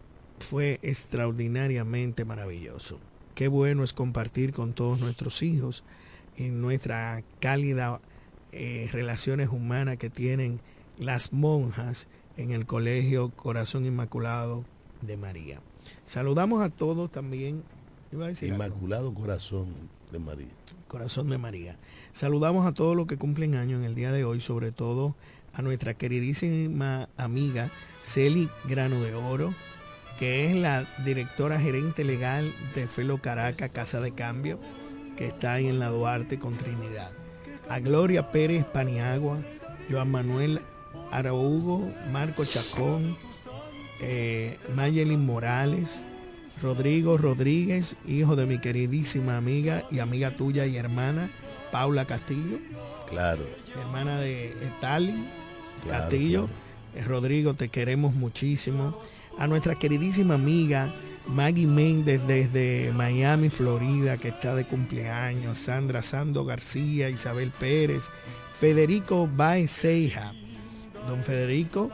[0.44, 3.00] fue extraordinariamente maravilloso.
[3.36, 5.84] Qué bueno es compartir con todos nuestros hijos
[6.38, 8.00] en nuestra cálida
[8.52, 10.60] eh, relaciones humanas que tienen
[11.00, 14.64] las monjas en el Colegio Corazón Inmaculado
[15.02, 15.62] de María.
[16.06, 17.64] Saludamos a todos también.
[18.12, 18.64] iba a decir algo.
[18.64, 19.70] Inmaculado Corazón
[20.12, 20.54] de María.
[20.88, 21.78] Corazón de María.
[22.12, 25.16] Saludamos a todos los que cumplen años en el día de hoy, sobre todo
[25.54, 27.72] a nuestra queridísima amiga
[28.04, 29.54] Celi Grano de Oro,
[30.24, 34.58] que es la directora gerente legal de Felo Caracas, Casa de Cambio,
[35.18, 37.12] que está ahí en la Duarte con Trinidad.
[37.68, 39.40] A Gloria Pérez Paniagua,
[39.92, 40.62] Joan Manuel
[41.12, 43.18] Araújo, Marco Chacón,
[44.00, 46.02] eh, Mayelin Morales,
[46.62, 51.30] Rodrigo Rodríguez, hijo de mi queridísima amiga y amiga tuya y hermana,
[51.70, 52.60] Paula Castillo,
[53.10, 53.44] Claro.
[53.78, 55.28] hermana de Stalin
[55.84, 56.50] Claro, Castillo.
[56.96, 58.98] Eh, Rodrigo, te queremos muchísimo.
[59.38, 60.94] A nuestra queridísima amiga
[61.28, 68.10] Maggie Méndez desde Miami, Florida, que está de cumpleaños, Sandra Sando García, Isabel Pérez,
[68.54, 69.86] Federico Baez
[71.08, 71.90] don Federico,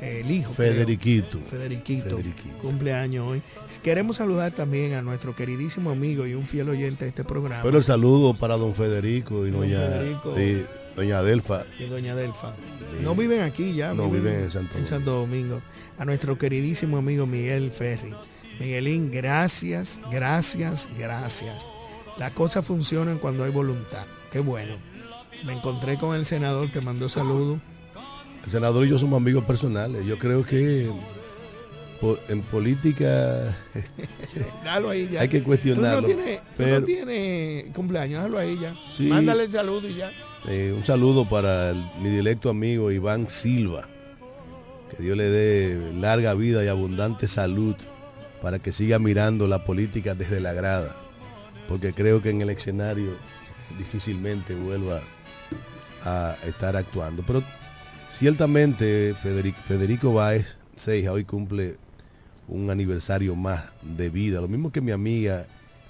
[0.00, 0.52] el hijo.
[0.52, 1.40] Federiquito.
[1.40, 2.58] Federiquito, Federiquito.
[2.62, 3.42] cumpleaños hoy.
[3.82, 7.62] Queremos saludar también a nuestro queridísimo amigo y un fiel oyente de este programa.
[7.62, 10.34] Pero el saludo para don Federico y Don doña, Federico.
[10.34, 10.64] sí,
[10.98, 11.64] doña Adelfa.
[11.78, 12.54] y doña Delfa.
[13.02, 13.94] No viven aquí ya.
[13.94, 15.62] No, viven en Santo Santo Domingo.
[15.96, 18.12] A nuestro queridísimo amigo Miguel Ferri.
[18.58, 21.68] Miguelín, gracias, gracias, gracias.
[22.18, 24.04] Las cosas funcionan cuando hay voluntad.
[24.32, 24.74] Qué bueno.
[25.46, 27.60] Me encontré con el senador que mandó saludos.
[28.44, 30.04] El senador y yo somos amigos personales.
[30.04, 30.90] Yo creo que
[32.28, 33.56] en política
[34.64, 35.20] Dalo ahí ya.
[35.20, 36.02] hay que cuestionarlo.
[36.02, 38.74] Tú no tienes, tú no pero tienes cumpleaños, dalo ahí ya.
[38.96, 39.04] Sí.
[39.04, 40.10] Mándale el saludo y ya.
[40.46, 43.88] Eh, un saludo para mi directo amigo Iván Silva.
[44.90, 47.76] Que Dios le dé larga vida y abundante salud
[48.40, 50.96] para que siga mirando la política desde la grada.
[51.68, 53.10] Porque creo que en el escenario
[53.76, 55.00] difícilmente vuelva
[56.04, 57.22] a estar actuando.
[57.26, 57.42] Pero
[58.12, 60.46] ciertamente Federico, Federico Báez
[61.10, 61.76] hoy cumple
[62.46, 64.40] un aniversario más de vida.
[64.40, 65.46] Lo mismo que mi amiga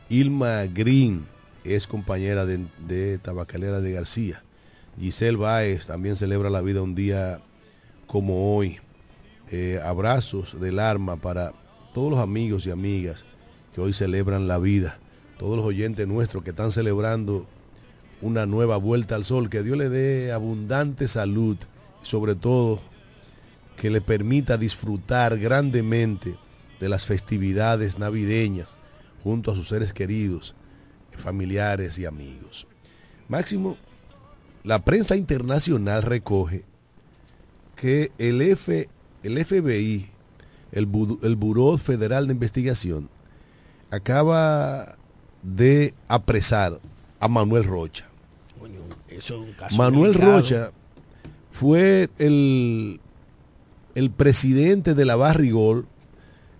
[0.08, 1.26] Ilma Green
[1.64, 4.42] es compañera de, Tabacalera de García.
[4.98, 7.40] Giselle Báez también celebra la vida un día
[8.06, 8.78] como hoy.
[9.50, 11.54] Eh, abrazos del arma para
[11.94, 13.24] todos los amigos y amigas
[13.74, 14.98] que hoy celebran la vida.
[15.38, 17.46] Todos los oyentes nuestros que están celebrando
[18.20, 19.48] una nueva vuelta al sol.
[19.48, 21.56] Que Dios le dé abundante salud
[22.02, 22.80] y sobre todo
[23.76, 26.36] que le permita disfrutar grandemente
[26.80, 28.68] de las festividades navideñas
[29.22, 30.54] junto a sus seres queridos,
[31.18, 32.66] familiares y amigos.
[33.28, 33.76] Máximo,
[34.64, 36.64] la prensa internacional recoge
[37.76, 38.88] que el, F,
[39.22, 40.08] el FBI,
[40.72, 43.08] el, Bu- el Buró Federal de Investigación,
[43.90, 44.96] acaba
[45.42, 46.80] de apresar
[47.20, 48.06] a Manuel Rocha.
[48.58, 50.36] Coño, eso es un caso Manuel delicado.
[50.38, 50.70] Rocha
[51.52, 53.00] fue el,
[53.94, 55.86] el presidente de la Barrigol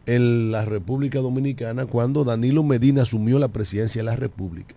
[0.09, 4.75] en la República Dominicana cuando Danilo Medina asumió la presidencia de la República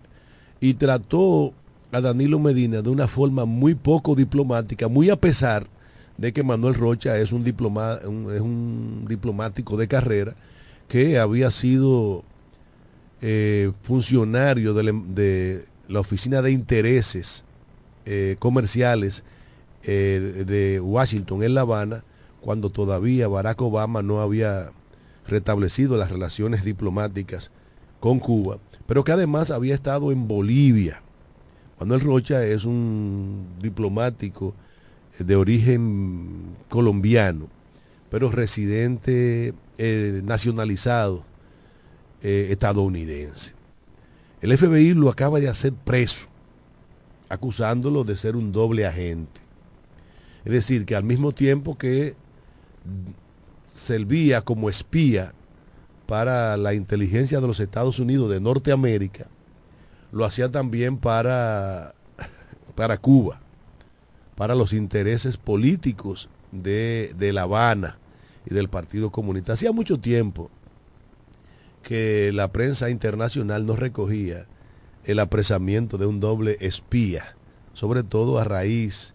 [0.60, 1.54] y trató
[1.90, 5.66] a Danilo Medina de una forma muy poco diplomática, muy a pesar
[6.18, 10.36] de que Manuel Rocha es un, es un diplomático de carrera
[10.86, 12.24] que había sido
[13.22, 17.44] eh, funcionario de la, de la Oficina de Intereses
[18.04, 19.24] eh, Comerciales
[19.84, 22.04] eh, de Washington en La Habana,
[22.42, 24.72] cuando todavía Barack Obama no había
[25.26, 27.50] restablecido las relaciones diplomáticas
[28.00, 31.02] con Cuba, pero que además había estado en Bolivia.
[31.78, 34.54] Manuel Rocha es un diplomático
[35.18, 37.48] de origen colombiano,
[38.10, 41.24] pero residente eh, nacionalizado
[42.22, 43.54] eh, estadounidense.
[44.40, 46.26] El FBI lo acaba de hacer preso,
[47.28, 49.40] acusándolo de ser un doble agente.
[50.44, 52.16] Es decir, que al mismo tiempo que
[53.72, 55.32] servía como espía
[56.06, 59.28] para la inteligencia de los Estados Unidos de Norteamérica,
[60.10, 61.94] lo hacía también para,
[62.74, 63.40] para Cuba,
[64.36, 67.98] para los intereses políticos de, de La Habana
[68.44, 69.54] y del Partido Comunista.
[69.54, 70.50] Hacía mucho tiempo
[71.82, 74.46] que la prensa internacional no recogía
[75.04, 77.36] el apresamiento de un doble espía,
[77.72, 79.14] sobre todo a raíz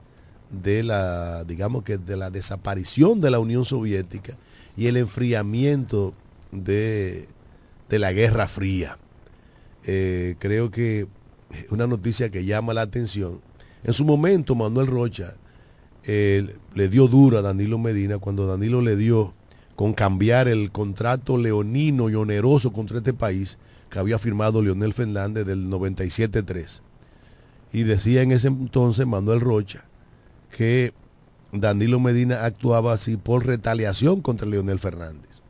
[0.49, 4.38] de la, digamos que de la desaparición de la Unión Soviética
[4.78, 6.13] y el enfriamiento
[6.51, 7.28] de,
[7.89, 8.97] de la Guerra Fría.
[9.84, 11.07] Eh, creo que
[11.71, 13.41] una noticia que llama la atención.
[13.84, 15.36] En su momento, Manuel Rocha
[16.03, 19.34] eh, le dio duro a Danilo Medina cuando Danilo le dio
[19.75, 23.57] con cambiar el contrato leonino y oneroso contra este país
[23.89, 26.82] que había firmado Leonel Fernández del 97-3.
[27.73, 29.86] Y decía en ese entonces Manuel Rocha
[30.55, 30.93] que
[31.52, 35.41] Danilo Medina actuaba así por retaliación contra Leonel Fernández.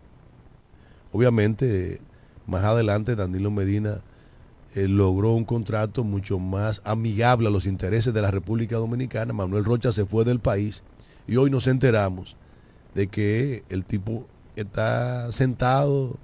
[1.11, 2.01] Obviamente,
[2.45, 4.01] más adelante Danilo Medina
[4.75, 9.33] eh, logró un contrato mucho más amigable a los intereses de la República Dominicana.
[9.33, 10.83] Manuel Rocha se fue del país
[11.27, 12.35] y hoy nos enteramos
[12.93, 16.17] de que el tipo está sentado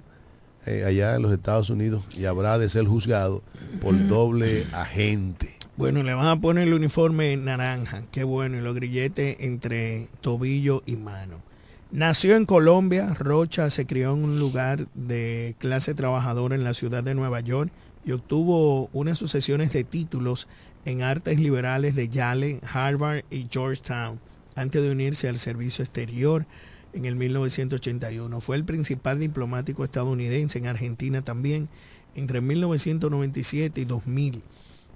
[0.66, 3.42] eh, allá en los Estados Unidos y habrá de ser juzgado
[3.82, 5.56] por doble agente.
[5.76, 10.84] Bueno, le van a poner el uniforme naranja, qué bueno, y los grilletes entre tobillo
[10.86, 11.42] y mano.
[11.90, 17.02] Nació en Colombia, Rocha se crió en un lugar de clase trabajadora en la ciudad
[17.02, 17.72] de Nueva York
[18.04, 20.46] y obtuvo unas sucesiones de títulos
[20.84, 24.20] en artes liberales de Yale, Harvard y Georgetown
[24.54, 26.46] antes de unirse al servicio exterior
[26.92, 28.40] en el 1981.
[28.40, 31.68] Fue el principal diplomático estadounidense en Argentina también
[32.14, 34.40] entre 1997 y 2000,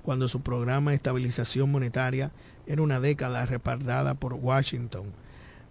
[0.02, 2.30] cuando su programa de estabilización monetaria
[2.66, 5.12] era una década respaldada por Washington.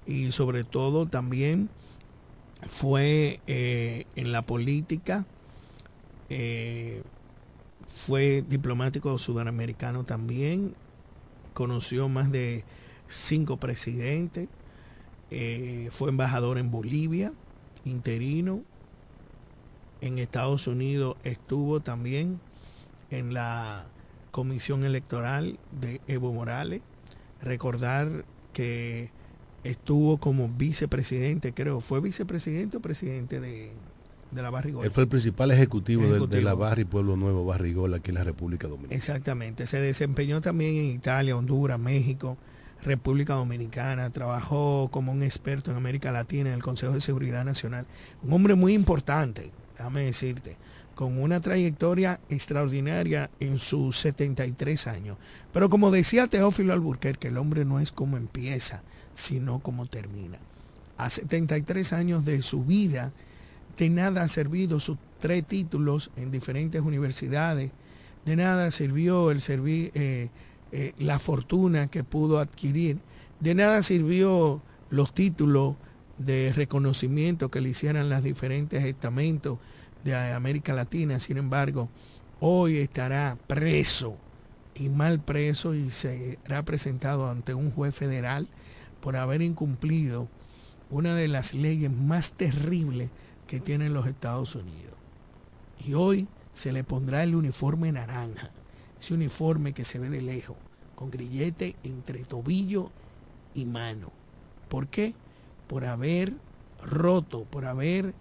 [0.06, 1.70] Y sobre todo también
[2.64, 5.26] fue eh, en la política,
[6.30, 7.04] eh,
[7.96, 10.76] fue diplomático sudamericano también,
[11.54, 12.64] conoció más de
[13.08, 14.50] cinco presidentes,
[15.30, 17.34] eh, fue embajador en Bolivia,
[17.86, 18.64] interino,
[20.02, 22.40] en Estados Unidos estuvo también
[23.10, 23.88] en la
[24.42, 26.82] comisión electoral de Evo Morales,
[27.42, 28.24] recordar
[28.54, 29.10] que
[29.64, 33.72] estuvo como vicepresidente, creo, fue vicepresidente o presidente de,
[34.30, 34.86] de la Barrigola.
[34.86, 36.44] Él fue el principal ejecutivo, del- de, Ejecutivo.
[36.44, 38.96] la Barri Pueblo Nuevo Barrigola aquí en la República Dominicana.
[38.96, 42.38] Exactamente, se desempeñó también en Italia, Honduras, México,
[42.84, 47.88] República Dominicana, trabajó como un experto en América Latina en el Consejo de Seguridad Nacional.
[48.22, 50.58] Un hombre muy importante, déjame decirte,
[50.98, 55.18] con una trayectoria extraordinaria en sus 73 años.
[55.54, 58.82] Pero como decía Teófilo Alburquerque, el hombre no es como empieza,
[59.14, 60.40] sino como termina.
[60.98, 63.14] A 73 años de su vida,
[63.78, 67.70] de nada ha servido sus tres títulos en diferentes universidades,
[68.26, 70.30] de nada sirvió el eh,
[70.72, 72.98] eh, la fortuna que pudo adquirir,
[73.40, 75.76] de nada sirvió los títulos
[76.18, 79.60] de reconocimiento que le hicieran las diferentes estamentos
[80.12, 81.20] de América Latina.
[81.20, 81.90] Sin embargo,
[82.40, 84.18] hoy estará preso
[84.76, 88.48] y mal preso y será presentado ante un juez federal
[89.02, 90.28] por haber incumplido
[90.90, 93.10] una de las leyes más terribles
[93.48, 94.96] que tienen los Estados Unidos.
[95.86, 98.52] Y hoy se le pondrá el uniforme naranja,
[99.00, 100.58] ese uniforme que se ve de lejos,
[100.96, 102.92] con grillete entre tobillo
[103.54, 104.12] y mano.
[104.70, 105.14] ¿Por qué?
[105.68, 106.34] Por haber
[106.84, 108.14] roto, por haber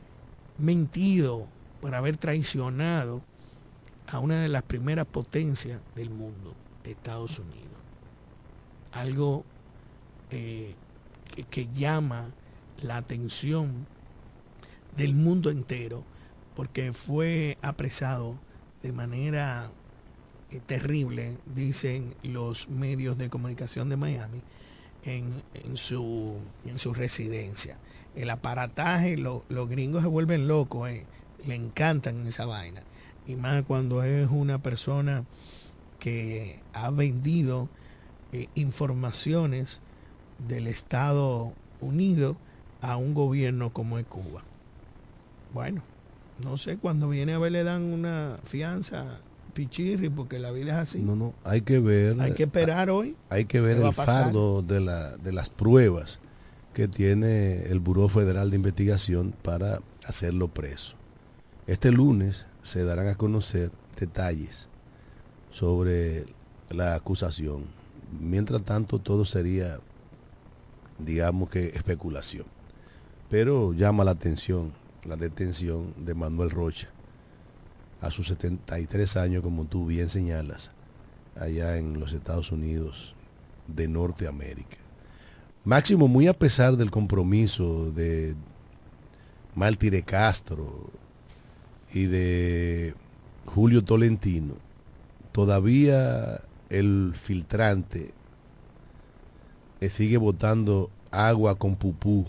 [0.58, 1.48] mentido,
[1.86, 3.22] por haber traicionado
[4.08, 7.78] a una de las primeras potencias del mundo, Estados Unidos.
[8.90, 9.44] Algo
[10.32, 10.74] eh,
[11.48, 12.32] que, llama
[12.82, 13.86] la atención
[14.96, 16.02] del mundo entero,
[16.56, 18.36] porque fue apresado
[18.82, 19.70] de manera
[20.50, 24.42] eh, terrible, dicen los medios de comunicación de Miami,
[25.04, 25.40] en,
[25.76, 26.34] su,
[26.64, 27.78] en su residencia.
[28.16, 31.06] El aparataje, lo- los gringos se vuelven locos, eh,
[31.46, 32.82] le encantan esa vaina.
[33.26, 35.24] Y más cuando es una persona
[35.98, 37.68] que ha vendido
[38.32, 39.80] eh, informaciones
[40.48, 42.36] del Estado Unido
[42.80, 44.42] a un gobierno como es Cuba.
[45.52, 45.82] Bueno,
[46.42, 49.20] no sé, cuando viene a ver le dan una fianza
[49.54, 50.98] pichirri porque la vida es así.
[51.00, 52.20] No, no, hay que ver.
[52.20, 53.16] Hay que esperar hoy.
[53.30, 56.20] Hay que ver ¿Qué va el fardo de, la, de las pruebas
[56.74, 60.94] que tiene el Buró Federal de Investigación para hacerlo preso.
[61.66, 64.68] Este lunes se darán a conocer detalles
[65.50, 66.26] sobre
[66.70, 67.64] la acusación.
[68.20, 69.80] Mientras tanto, todo sería,
[70.98, 72.46] digamos que, especulación.
[73.30, 74.72] Pero llama la atención
[75.04, 76.88] la detención de Manuel Rocha
[78.00, 80.70] a sus 73 años, como tú bien señalas,
[81.34, 83.14] allá en los Estados Unidos
[83.66, 84.76] de Norteamérica.
[85.64, 88.36] Máximo, muy a pesar del compromiso de
[89.54, 90.90] Maltire Castro
[91.92, 92.94] y de
[93.46, 94.54] Julio Tolentino,
[95.32, 98.12] todavía el filtrante
[99.80, 102.26] eh, sigue botando agua con pupú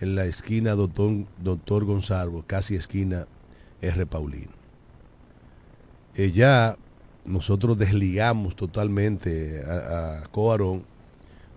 [0.00, 3.26] en la esquina Doctor, Doctor Gonzalo, casi esquina
[3.82, 4.06] R.
[4.06, 4.52] Paulino.
[6.14, 6.76] Eh, ya
[7.24, 10.84] nosotros desligamos totalmente a, Coarón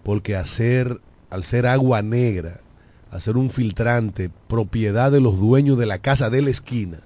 [0.04, 2.60] porque al ser agua negra,
[3.14, 6.98] hacer un filtrante propiedad de los dueños de la casa de la esquina,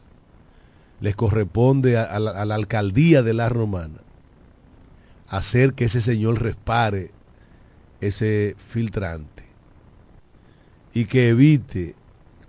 [1.01, 3.99] les corresponde a, la alcaldía de la Romana
[5.28, 7.12] hacer que ese señor respare
[7.99, 9.43] ese filtrante
[10.93, 11.95] y que evite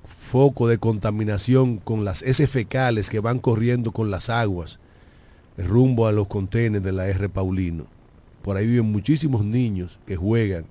[0.07, 4.79] foco de contaminación con las heces fecales que van corriendo con las aguas
[5.57, 7.29] rumbo a los contenedores de la R.
[7.29, 7.87] Paulino.
[8.43, 10.67] Por ahí viven muchísimos niños que juegan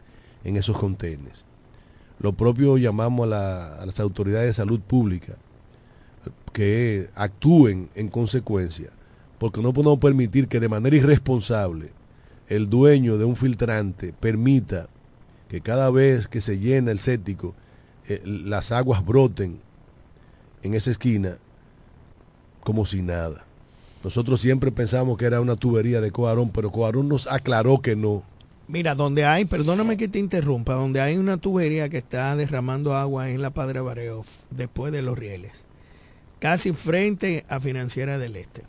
[0.46, 1.47] en esos contenedores.
[2.20, 5.36] Lo propio llamamos a, la- a las autoridades de salud pública
[6.53, 8.89] que actúen en consecuencia,
[9.38, 11.91] porque no podemos permitir que de manera irresponsable
[12.49, 14.88] el dueño de un filtrante permita
[15.49, 17.53] que cada vez que se llena el séptico
[18.07, 19.59] eh, las aguas broten
[20.63, 21.38] en esa esquina
[22.63, 23.45] como si nada.
[24.03, 28.24] Nosotros siempre pensamos que era una tubería de Coarón, pero Coarón nos aclaró que no,
[28.70, 33.30] Mira, donde hay, perdóname que te interrumpa, donde hay una tubería que está derramando agua
[33.30, 35.53] en la Padre Bareo, después de los rieles,
[36.39, 38.63] casi frente a Financiera del Este.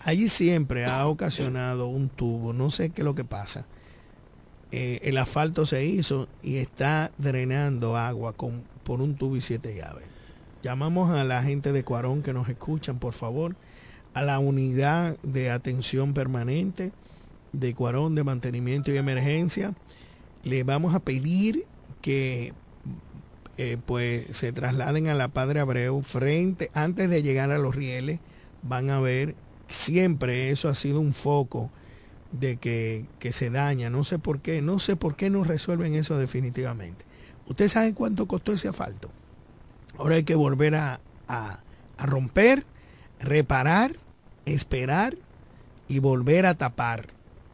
[0.00, 3.66] Allí siempre ha ocasionado un tubo, no sé qué es lo que pasa.
[4.72, 9.74] Eh, el asfalto se hizo y está drenando agua con, por un tubo y siete
[9.74, 10.06] llaves.
[10.62, 13.54] Llamamos a la gente de Cuarón que nos escuchan, por favor,
[14.14, 16.92] a la unidad de atención permanente
[17.58, 19.74] de Cuarón de mantenimiento y emergencia.
[20.44, 21.64] Le vamos a pedir
[22.02, 22.52] que
[23.58, 28.20] eh, pues se trasladen a la Padre Abreu frente, antes de llegar a los rieles,
[28.62, 29.34] van a ver,
[29.68, 31.70] siempre eso ha sido un foco
[32.32, 35.94] de que, que se daña, no sé por qué, no sé por qué no resuelven
[35.94, 37.04] eso definitivamente.
[37.48, 39.10] ¿Usted sabe cuánto costó ese asfalto?
[39.98, 41.60] Ahora hay que volver a, a-
[41.98, 42.64] a romper,
[43.20, 43.96] reparar,
[44.44, 45.16] esperar
[45.88, 47.08] y volver a tapar.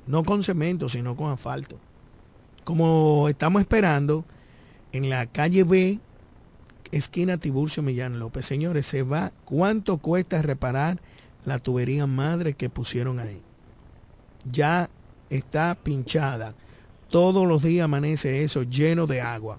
[0.07, 1.79] No con cemento, sino con asfalto.
[2.65, 4.25] Como estamos esperando
[4.93, 6.01] en la calle B,
[6.93, 8.47] esquina Tiburcio Millán López.
[8.47, 9.33] Señores, se va.
[9.45, 11.01] ¿Cuánto cuesta reparar
[11.45, 13.41] la tubería madre que pusieron ahí?
[14.51, 14.91] Ya
[15.31, 16.55] está pinchada.
[17.11, 19.59] Todos los días amanece eso lleno de agua.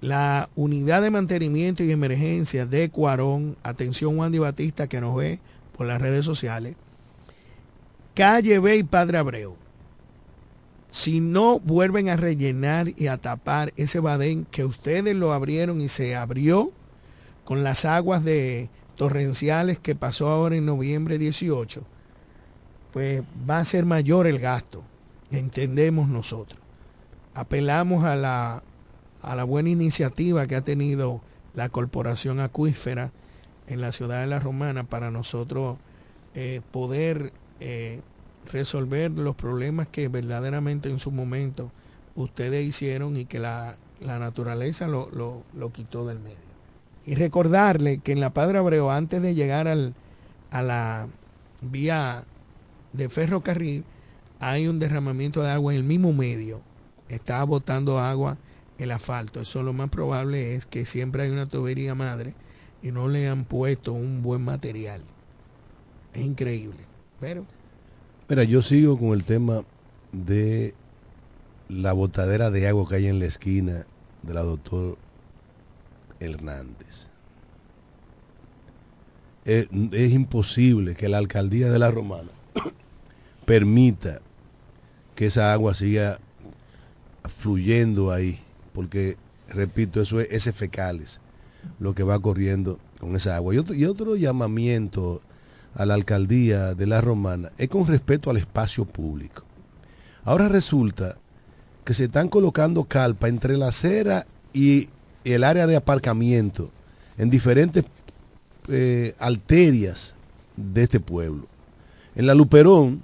[0.00, 5.40] La unidad de mantenimiento y emergencia de Cuarón, atención Juan Di Batista que nos ve
[5.76, 6.76] por las redes sociales,
[8.18, 9.54] calle B y Padre Abreu.
[10.90, 15.86] Si no vuelven a rellenar y a tapar ese badén que ustedes lo abrieron y
[15.86, 16.72] se abrió
[17.44, 21.84] con las aguas de torrenciales que pasó ahora en noviembre 18,
[22.92, 24.82] pues va a ser mayor el gasto,
[25.30, 26.60] entendemos nosotros.
[27.34, 28.64] Apelamos a la,
[29.22, 31.20] a la buena iniciativa que ha tenido
[31.54, 33.12] la Corporación Acuífera
[33.68, 35.78] en la ciudad de La Romana para nosotros
[36.34, 38.02] eh, poder eh,
[38.50, 41.72] resolver los problemas que verdaderamente en su momento
[42.14, 46.36] ustedes hicieron y que la, la naturaleza lo, lo- quitó del medio.
[47.06, 49.94] Y recordarle que en la Padre Abreu, antes de llegar al,
[50.50, 51.08] a la
[51.62, 52.24] vía
[52.92, 53.84] de ferrocarril,
[54.40, 56.62] hay un derramamiento de agua en el mismo medio.
[57.08, 58.38] Está botando agua
[58.78, 59.40] el asfalto.
[59.40, 62.34] Eso lo más probable es que siempre hay una tubería madre
[62.82, 65.02] y no le han puesto un buen material.
[66.12, 66.87] Es increíble.
[67.20, 67.44] Pero
[68.28, 69.64] Mira, yo sigo con el tema
[70.12, 70.74] de
[71.70, 73.86] la botadera de agua que hay en la esquina
[74.22, 74.98] de la doctor
[76.20, 77.06] Hernández.
[79.46, 82.28] Es, es imposible que la alcaldía de la Romana
[83.46, 84.20] permita
[85.14, 86.18] que esa agua siga
[87.24, 88.40] fluyendo ahí,
[88.74, 89.16] porque,
[89.48, 91.18] repito, eso es ese fecales
[91.80, 93.54] lo que va corriendo con esa agua.
[93.54, 95.22] Y otro, y otro llamamiento
[95.74, 99.44] a la alcaldía de la Romana es con respecto al espacio público.
[100.24, 101.16] Ahora resulta
[101.84, 104.88] que se están colocando calpa entre la acera y
[105.24, 106.70] el área de aparcamiento
[107.16, 107.84] en diferentes
[108.68, 110.14] eh, arterias
[110.56, 111.46] de este pueblo.
[112.14, 113.02] En la Luperón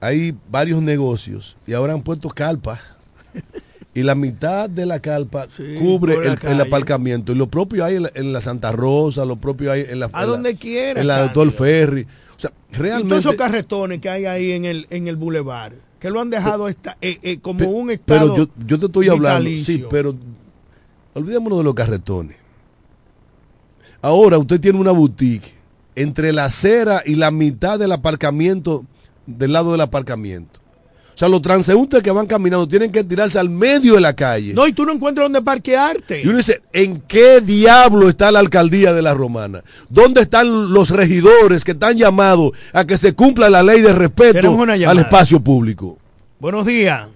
[0.00, 2.78] hay varios negocios y ahora han puesto calpa
[3.98, 5.46] y la mitad de la calpa
[5.80, 8.70] cubre por la el, el aparcamiento y lo propio hay en la, en la Santa
[8.72, 11.22] Rosa, lo propio hay en la, A en la- donde quiera, en la.
[11.22, 12.02] Doctor Ferry.
[12.36, 15.72] O sea, y todos realmente esos carretones que hay ahí en el, en el bulevar,
[15.98, 18.86] que lo han dejado esta- eh, eh, como Pe- un estado Pero yo, yo te
[18.86, 20.14] estoy hablando, sí, pero
[21.14, 22.36] olvidémonos de los carretones.
[24.00, 25.52] Ahora usted tiene una boutique
[25.96, 28.84] entre la acera y la mitad del aparcamiento,
[29.26, 30.57] del lado del aparcamiento.
[31.18, 34.54] O sea, los transeúntes que van caminando tienen que tirarse al medio de la calle.
[34.54, 36.22] No, y tú no encuentras dónde parquearte.
[36.22, 39.64] Y uno dice, ¿en qué diablo está la alcaldía de la Romana?
[39.88, 44.62] ¿Dónde están los regidores que están llamados a que se cumpla la ley de respeto
[44.62, 45.98] al espacio público?
[46.38, 47.08] Buenos días.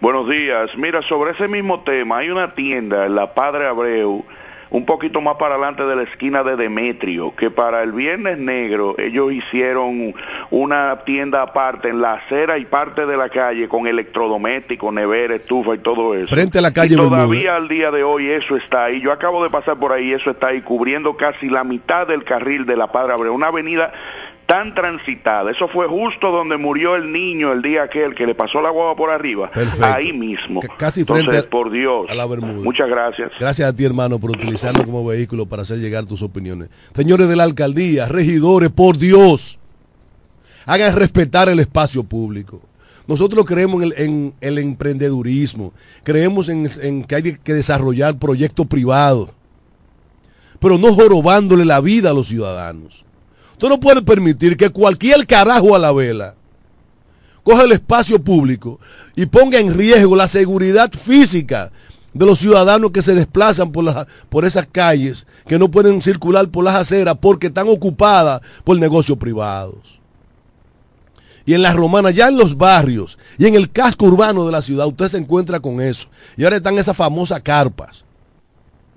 [0.00, 0.76] Buenos días.
[0.76, 4.24] Mira, sobre ese mismo tema, hay una tienda en la Padre Abreu,
[4.70, 8.94] un poquito más para adelante de la esquina de Demetrio, que para el Viernes Negro
[8.98, 10.14] ellos hicieron
[10.50, 15.74] una tienda aparte en la acera y parte de la calle con electrodomésticos, nevera, estufa
[15.74, 16.28] y todo eso.
[16.28, 19.00] Frente a la calle Y todavía al día de hoy eso está ahí.
[19.00, 22.66] Yo acabo de pasar por ahí, eso está ahí cubriendo casi la mitad del carril
[22.66, 23.92] de la Padre Abreu, una avenida
[24.46, 25.50] tan transitada.
[25.50, 28.94] Eso fue justo donde murió el niño el día aquel que le pasó la guagua
[28.96, 29.50] por arriba.
[29.50, 29.84] Perfecto.
[29.84, 30.62] Ahí mismo.
[30.62, 32.06] C- casi Entonces, frente a- por Dios.
[32.08, 32.62] a la Bermuda.
[32.62, 33.32] Muchas gracias.
[33.40, 36.68] Gracias a ti, hermano, por utilizarlo como vehículo para hacer llegar tus opiniones.
[36.94, 39.58] Señores de la alcaldía, regidores, por Dios,
[40.64, 42.60] hagan respetar el espacio público.
[43.08, 45.72] Nosotros creemos en el, en el emprendedurismo,
[46.02, 49.30] creemos en, en que hay que desarrollar proyectos privados,
[50.58, 53.04] pero no jorobándole la vida a los ciudadanos.
[53.56, 56.34] Usted no puede permitir que cualquier carajo a la vela,
[57.42, 58.78] coja el espacio público
[59.14, 61.72] y ponga en riesgo la seguridad física
[62.12, 66.64] de los ciudadanos que se desplazan por, por esas calles, que no pueden circular por
[66.64, 70.00] las aceras porque están ocupadas por negocios privados.
[71.46, 74.60] Y en las romanas, ya en los barrios y en el casco urbano de la
[74.60, 76.08] ciudad, usted se encuentra con eso.
[76.36, 78.05] Y ahora están esas famosas carpas.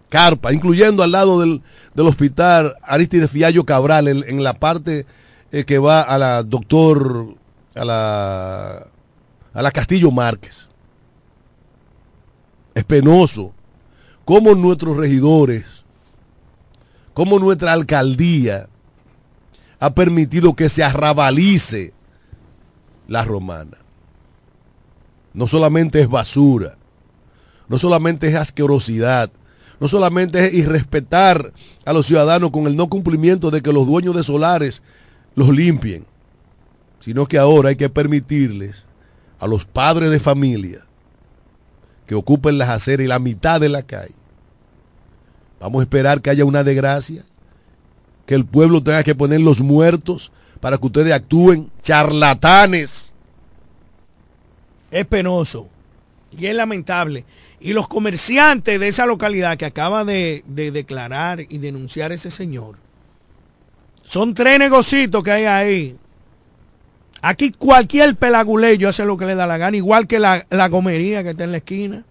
[0.10, 1.62] Carpas, incluyendo al lado del,
[1.94, 5.06] del hospital Aristides Fiallo Cabral, en, en la parte
[5.52, 7.36] eh, que va a la doctor,
[7.76, 8.88] a la,
[9.54, 10.68] a la Castillo Márquez.
[12.74, 13.54] Es penoso
[14.26, 15.86] cómo nuestros regidores,
[17.14, 18.68] cómo nuestra alcaldía
[19.80, 21.94] ha permitido que se arrabalice
[23.08, 23.78] la romana.
[25.34, 26.78] No solamente es basura,
[27.68, 29.32] no solamente es asquerosidad,
[29.80, 31.54] no solamente es irrespetar
[31.86, 34.82] a los ciudadanos con el no cumplimiento de que los dueños de solares
[35.36, 36.06] los limpien,
[37.00, 38.84] sino que ahora hay que permitirles
[39.40, 40.86] a los padres de familia
[42.06, 44.16] que ocupen las aceras y la mitad de la calle.
[45.60, 47.24] Vamos a esperar que haya una desgracia,
[48.26, 53.14] que el pueblo tenga que poner los muertos para que ustedes actúen charlatanes.
[54.92, 55.68] Es penoso
[56.38, 57.26] y es lamentable.
[57.62, 62.78] Y los comerciantes de esa localidad que acaba de, de declarar y denunciar ese señor,
[64.04, 65.98] son tres negocios que hay ahí.
[67.22, 71.22] Aquí cualquier pelaguleyo hace lo que le da la gana, igual que la, la gomería
[71.22, 72.06] que está en la esquina.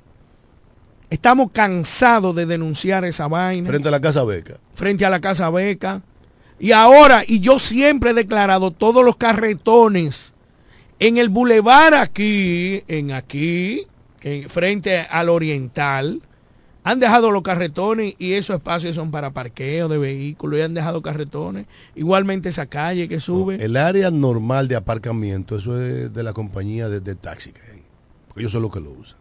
[1.10, 4.58] Estamos cansados de denunciar esa vaina Frente a la Casa Beca.
[4.74, 6.02] frente a la Casa Beca.
[6.58, 10.34] Y ahora, y yo siempre he declarado todos los carretones
[10.98, 13.86] en el bulevar aquí, en aquí,
[14.22, 16.22] en- frente al oriental,
[16.84, 21.02] han dejado los carretones y esos espacios son para parqueo de vehículos y han dejado
[21.02, 21.66] carretones.
[21.94, 23.62] Igualmente esa calle que sube.
[23.62, 27.82] El área normal de aparcamiento, eso es de la compañía de, de taxi que hay.
[28.28, 29.18] Porque ellos son los que lo usan.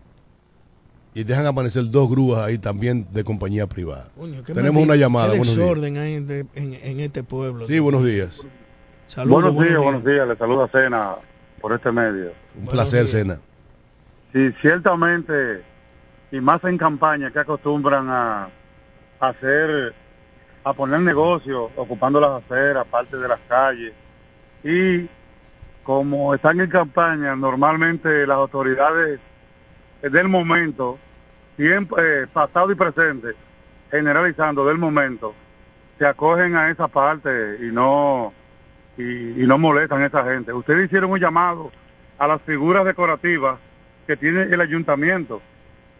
[1.14, 4.12] Y dejan aparecer dos grúas ahí también de compañía privada.
[4.16, 5.32] Coño, Tenemos una llamada.
[5.32, 5.66] qué Buenos días.
[5.68, 7.66] desorden hay en, de- en- en este pueblo.
[7.66, 8.39] Sí, buenos días.
[9.08, 10.28] Saludos, buenos días, buenos días.
[10.28, 11.16] Le saluda Cena
[11.60, 12.32] por este medio.
[12.58, 13.39] Un placer, Cena.
[14.38, 15.63] Sí, ciertamente,
[16.29, 18.49] y más en campaña que acostumbran a,
[19.19, 19.95] hacer,
[20.63, 23.93] a poner negocios, ocupando las aceras, parte de las calles.
[24.63, 25.09] Y
[25.81, 29.19] como están en campaña, normalmente las autoridades
[30.03, 30.99] del momento,
[31.55, 33.33] siempre, eh, pasado y presente,
[33.89, 35.33] generalizando del momento,
[35.97, 38.33] se acogen a esa parte y no
[38.97, 40.53] y, y no molestan a esa gente.
[40.53, 41.71] Ustedes hicieron un llamado
[42.19, 43.57] a las figuras decorativas
[44.08, 45.41] que tiene el ayuntamiento,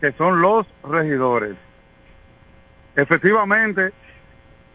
[0.02, 1.56] que son los regidores.
[2.96, 3.92] Efectivamente,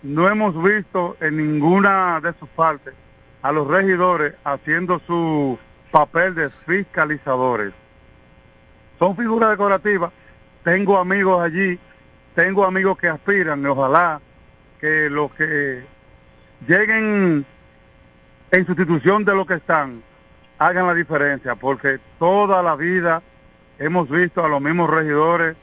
[0.02, 2.94] no hemos visto en ninguna de sus partes
[3.40, 5.58] a los regidores haciendo su
[5.90, 7.72] papel de fiscalizadores.
[8.98, 10.12] Son figuras decorativas.
[10.62, 11.78] Tengo amigos allí,
[12.34, 14.20] tengo amigos que aspiran, ojalá
[14.80, 15.84] que los que
[16.68, 17.44] lleguen
[18.52, 20.02] en sustitución de lo que están,
[20.66, 23.22] hagan la diferencia, porque toda la vida
[23.78, 25.56] hemos visto a los mismos regidores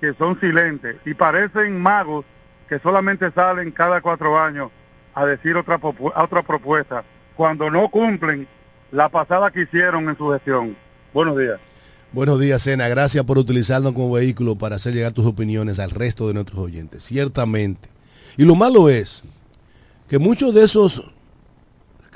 [0.00, 2.24] que son silentes y parecen magos
[2.68, 4.70] que solamente salen cada cuatro años
[5.14, 5.80] a decir otra,
[6.16, 8.46] otra propuesta, cuando no cumplen
[8.90, 10.76] la pasada que hicieron en su gestión.
[11.14, 11.58] Buenos días.
[12.12, 12.88] Buenos días, Cena.
[12.88, 17.02] Gracias por utilizarnos como vehículo para hacer llegar tus opiniones al resto de nuestros oyentes.
[17.02, 17.88] Ciertamente.
[18.36, 19.22] Y lo malo es
[20.08, 21.02] que muchos de esos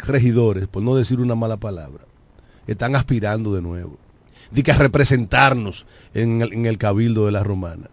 [0.06, 2.04] regidores, por no decir una mala palabra,
[2.72, 3.98] están aspirando de nuevo.
[4.50, 7.88] De que a representarnos en el, en el cabildo de la romana.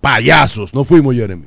[0.00, 1.46] Payasos, no fuimos, Jeremy.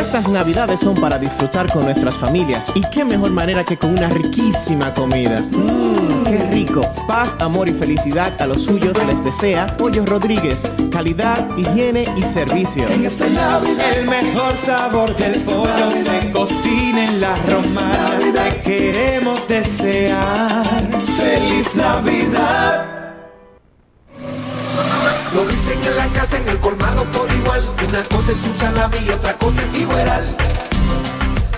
[0.00, 2.64] Estas navidades son para disfrutar con nuestras familias.
[2.74, 5.42] Y qué mejor manera que con una riquísima comida.
[5.42, 6.80] Mmm, qué rico.
[7.06, 10.62] Paz, amor y felicidad a los suyos les desea Pollo Rodríguez.
[10.90, 12.88] Calidad, higiene y servicio.
[12.88, 18.18] En esta Navidad el mejor sabor del pollo se cocina en la romana.
[18.32, 20.64] Te queremos desear
[21.18, 22.75] feliz Navidad.
[29.54, 30.36] Es igual.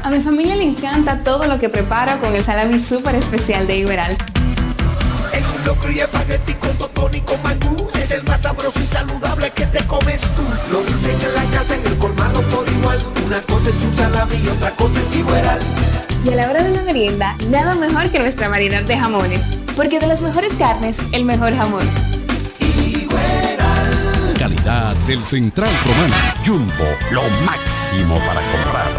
[0.02, 3.78] A mi familia le encanta todo lo que preparo con el salami súper especial de
[3.78, 4.16] Iberal.
[5.32, 7.88] En un locro y espagueti con totón y con mangú.
[7.98, 10.42] Es el más sabroso y saludable que te comes tú.
[10.70, 12.98] Lo dicen en la casa, en el colmado por igual.
[13.26, 15.60] Una cosa es un salami y otra cosa es igual.
[16.24, 19.42] Y a la hora de la merienda, nada mejor que nuestra variedad de jamones.
[19.76, 22.17] Porque de las mejores carnes, el mejor jamón.
[24.68, 26.14] Calidad del Central Romano.
[26.44, 28.92] Jumbo, lo máximo para comprar.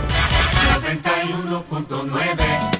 [0.82, 2.39] 91.9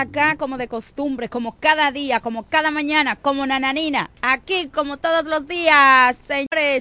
[0.00, 5.24] Acá como de costumbre, como cada día, como cada mañana, como nananina, aquí como todos
[5.24, 6.60] los días, señores.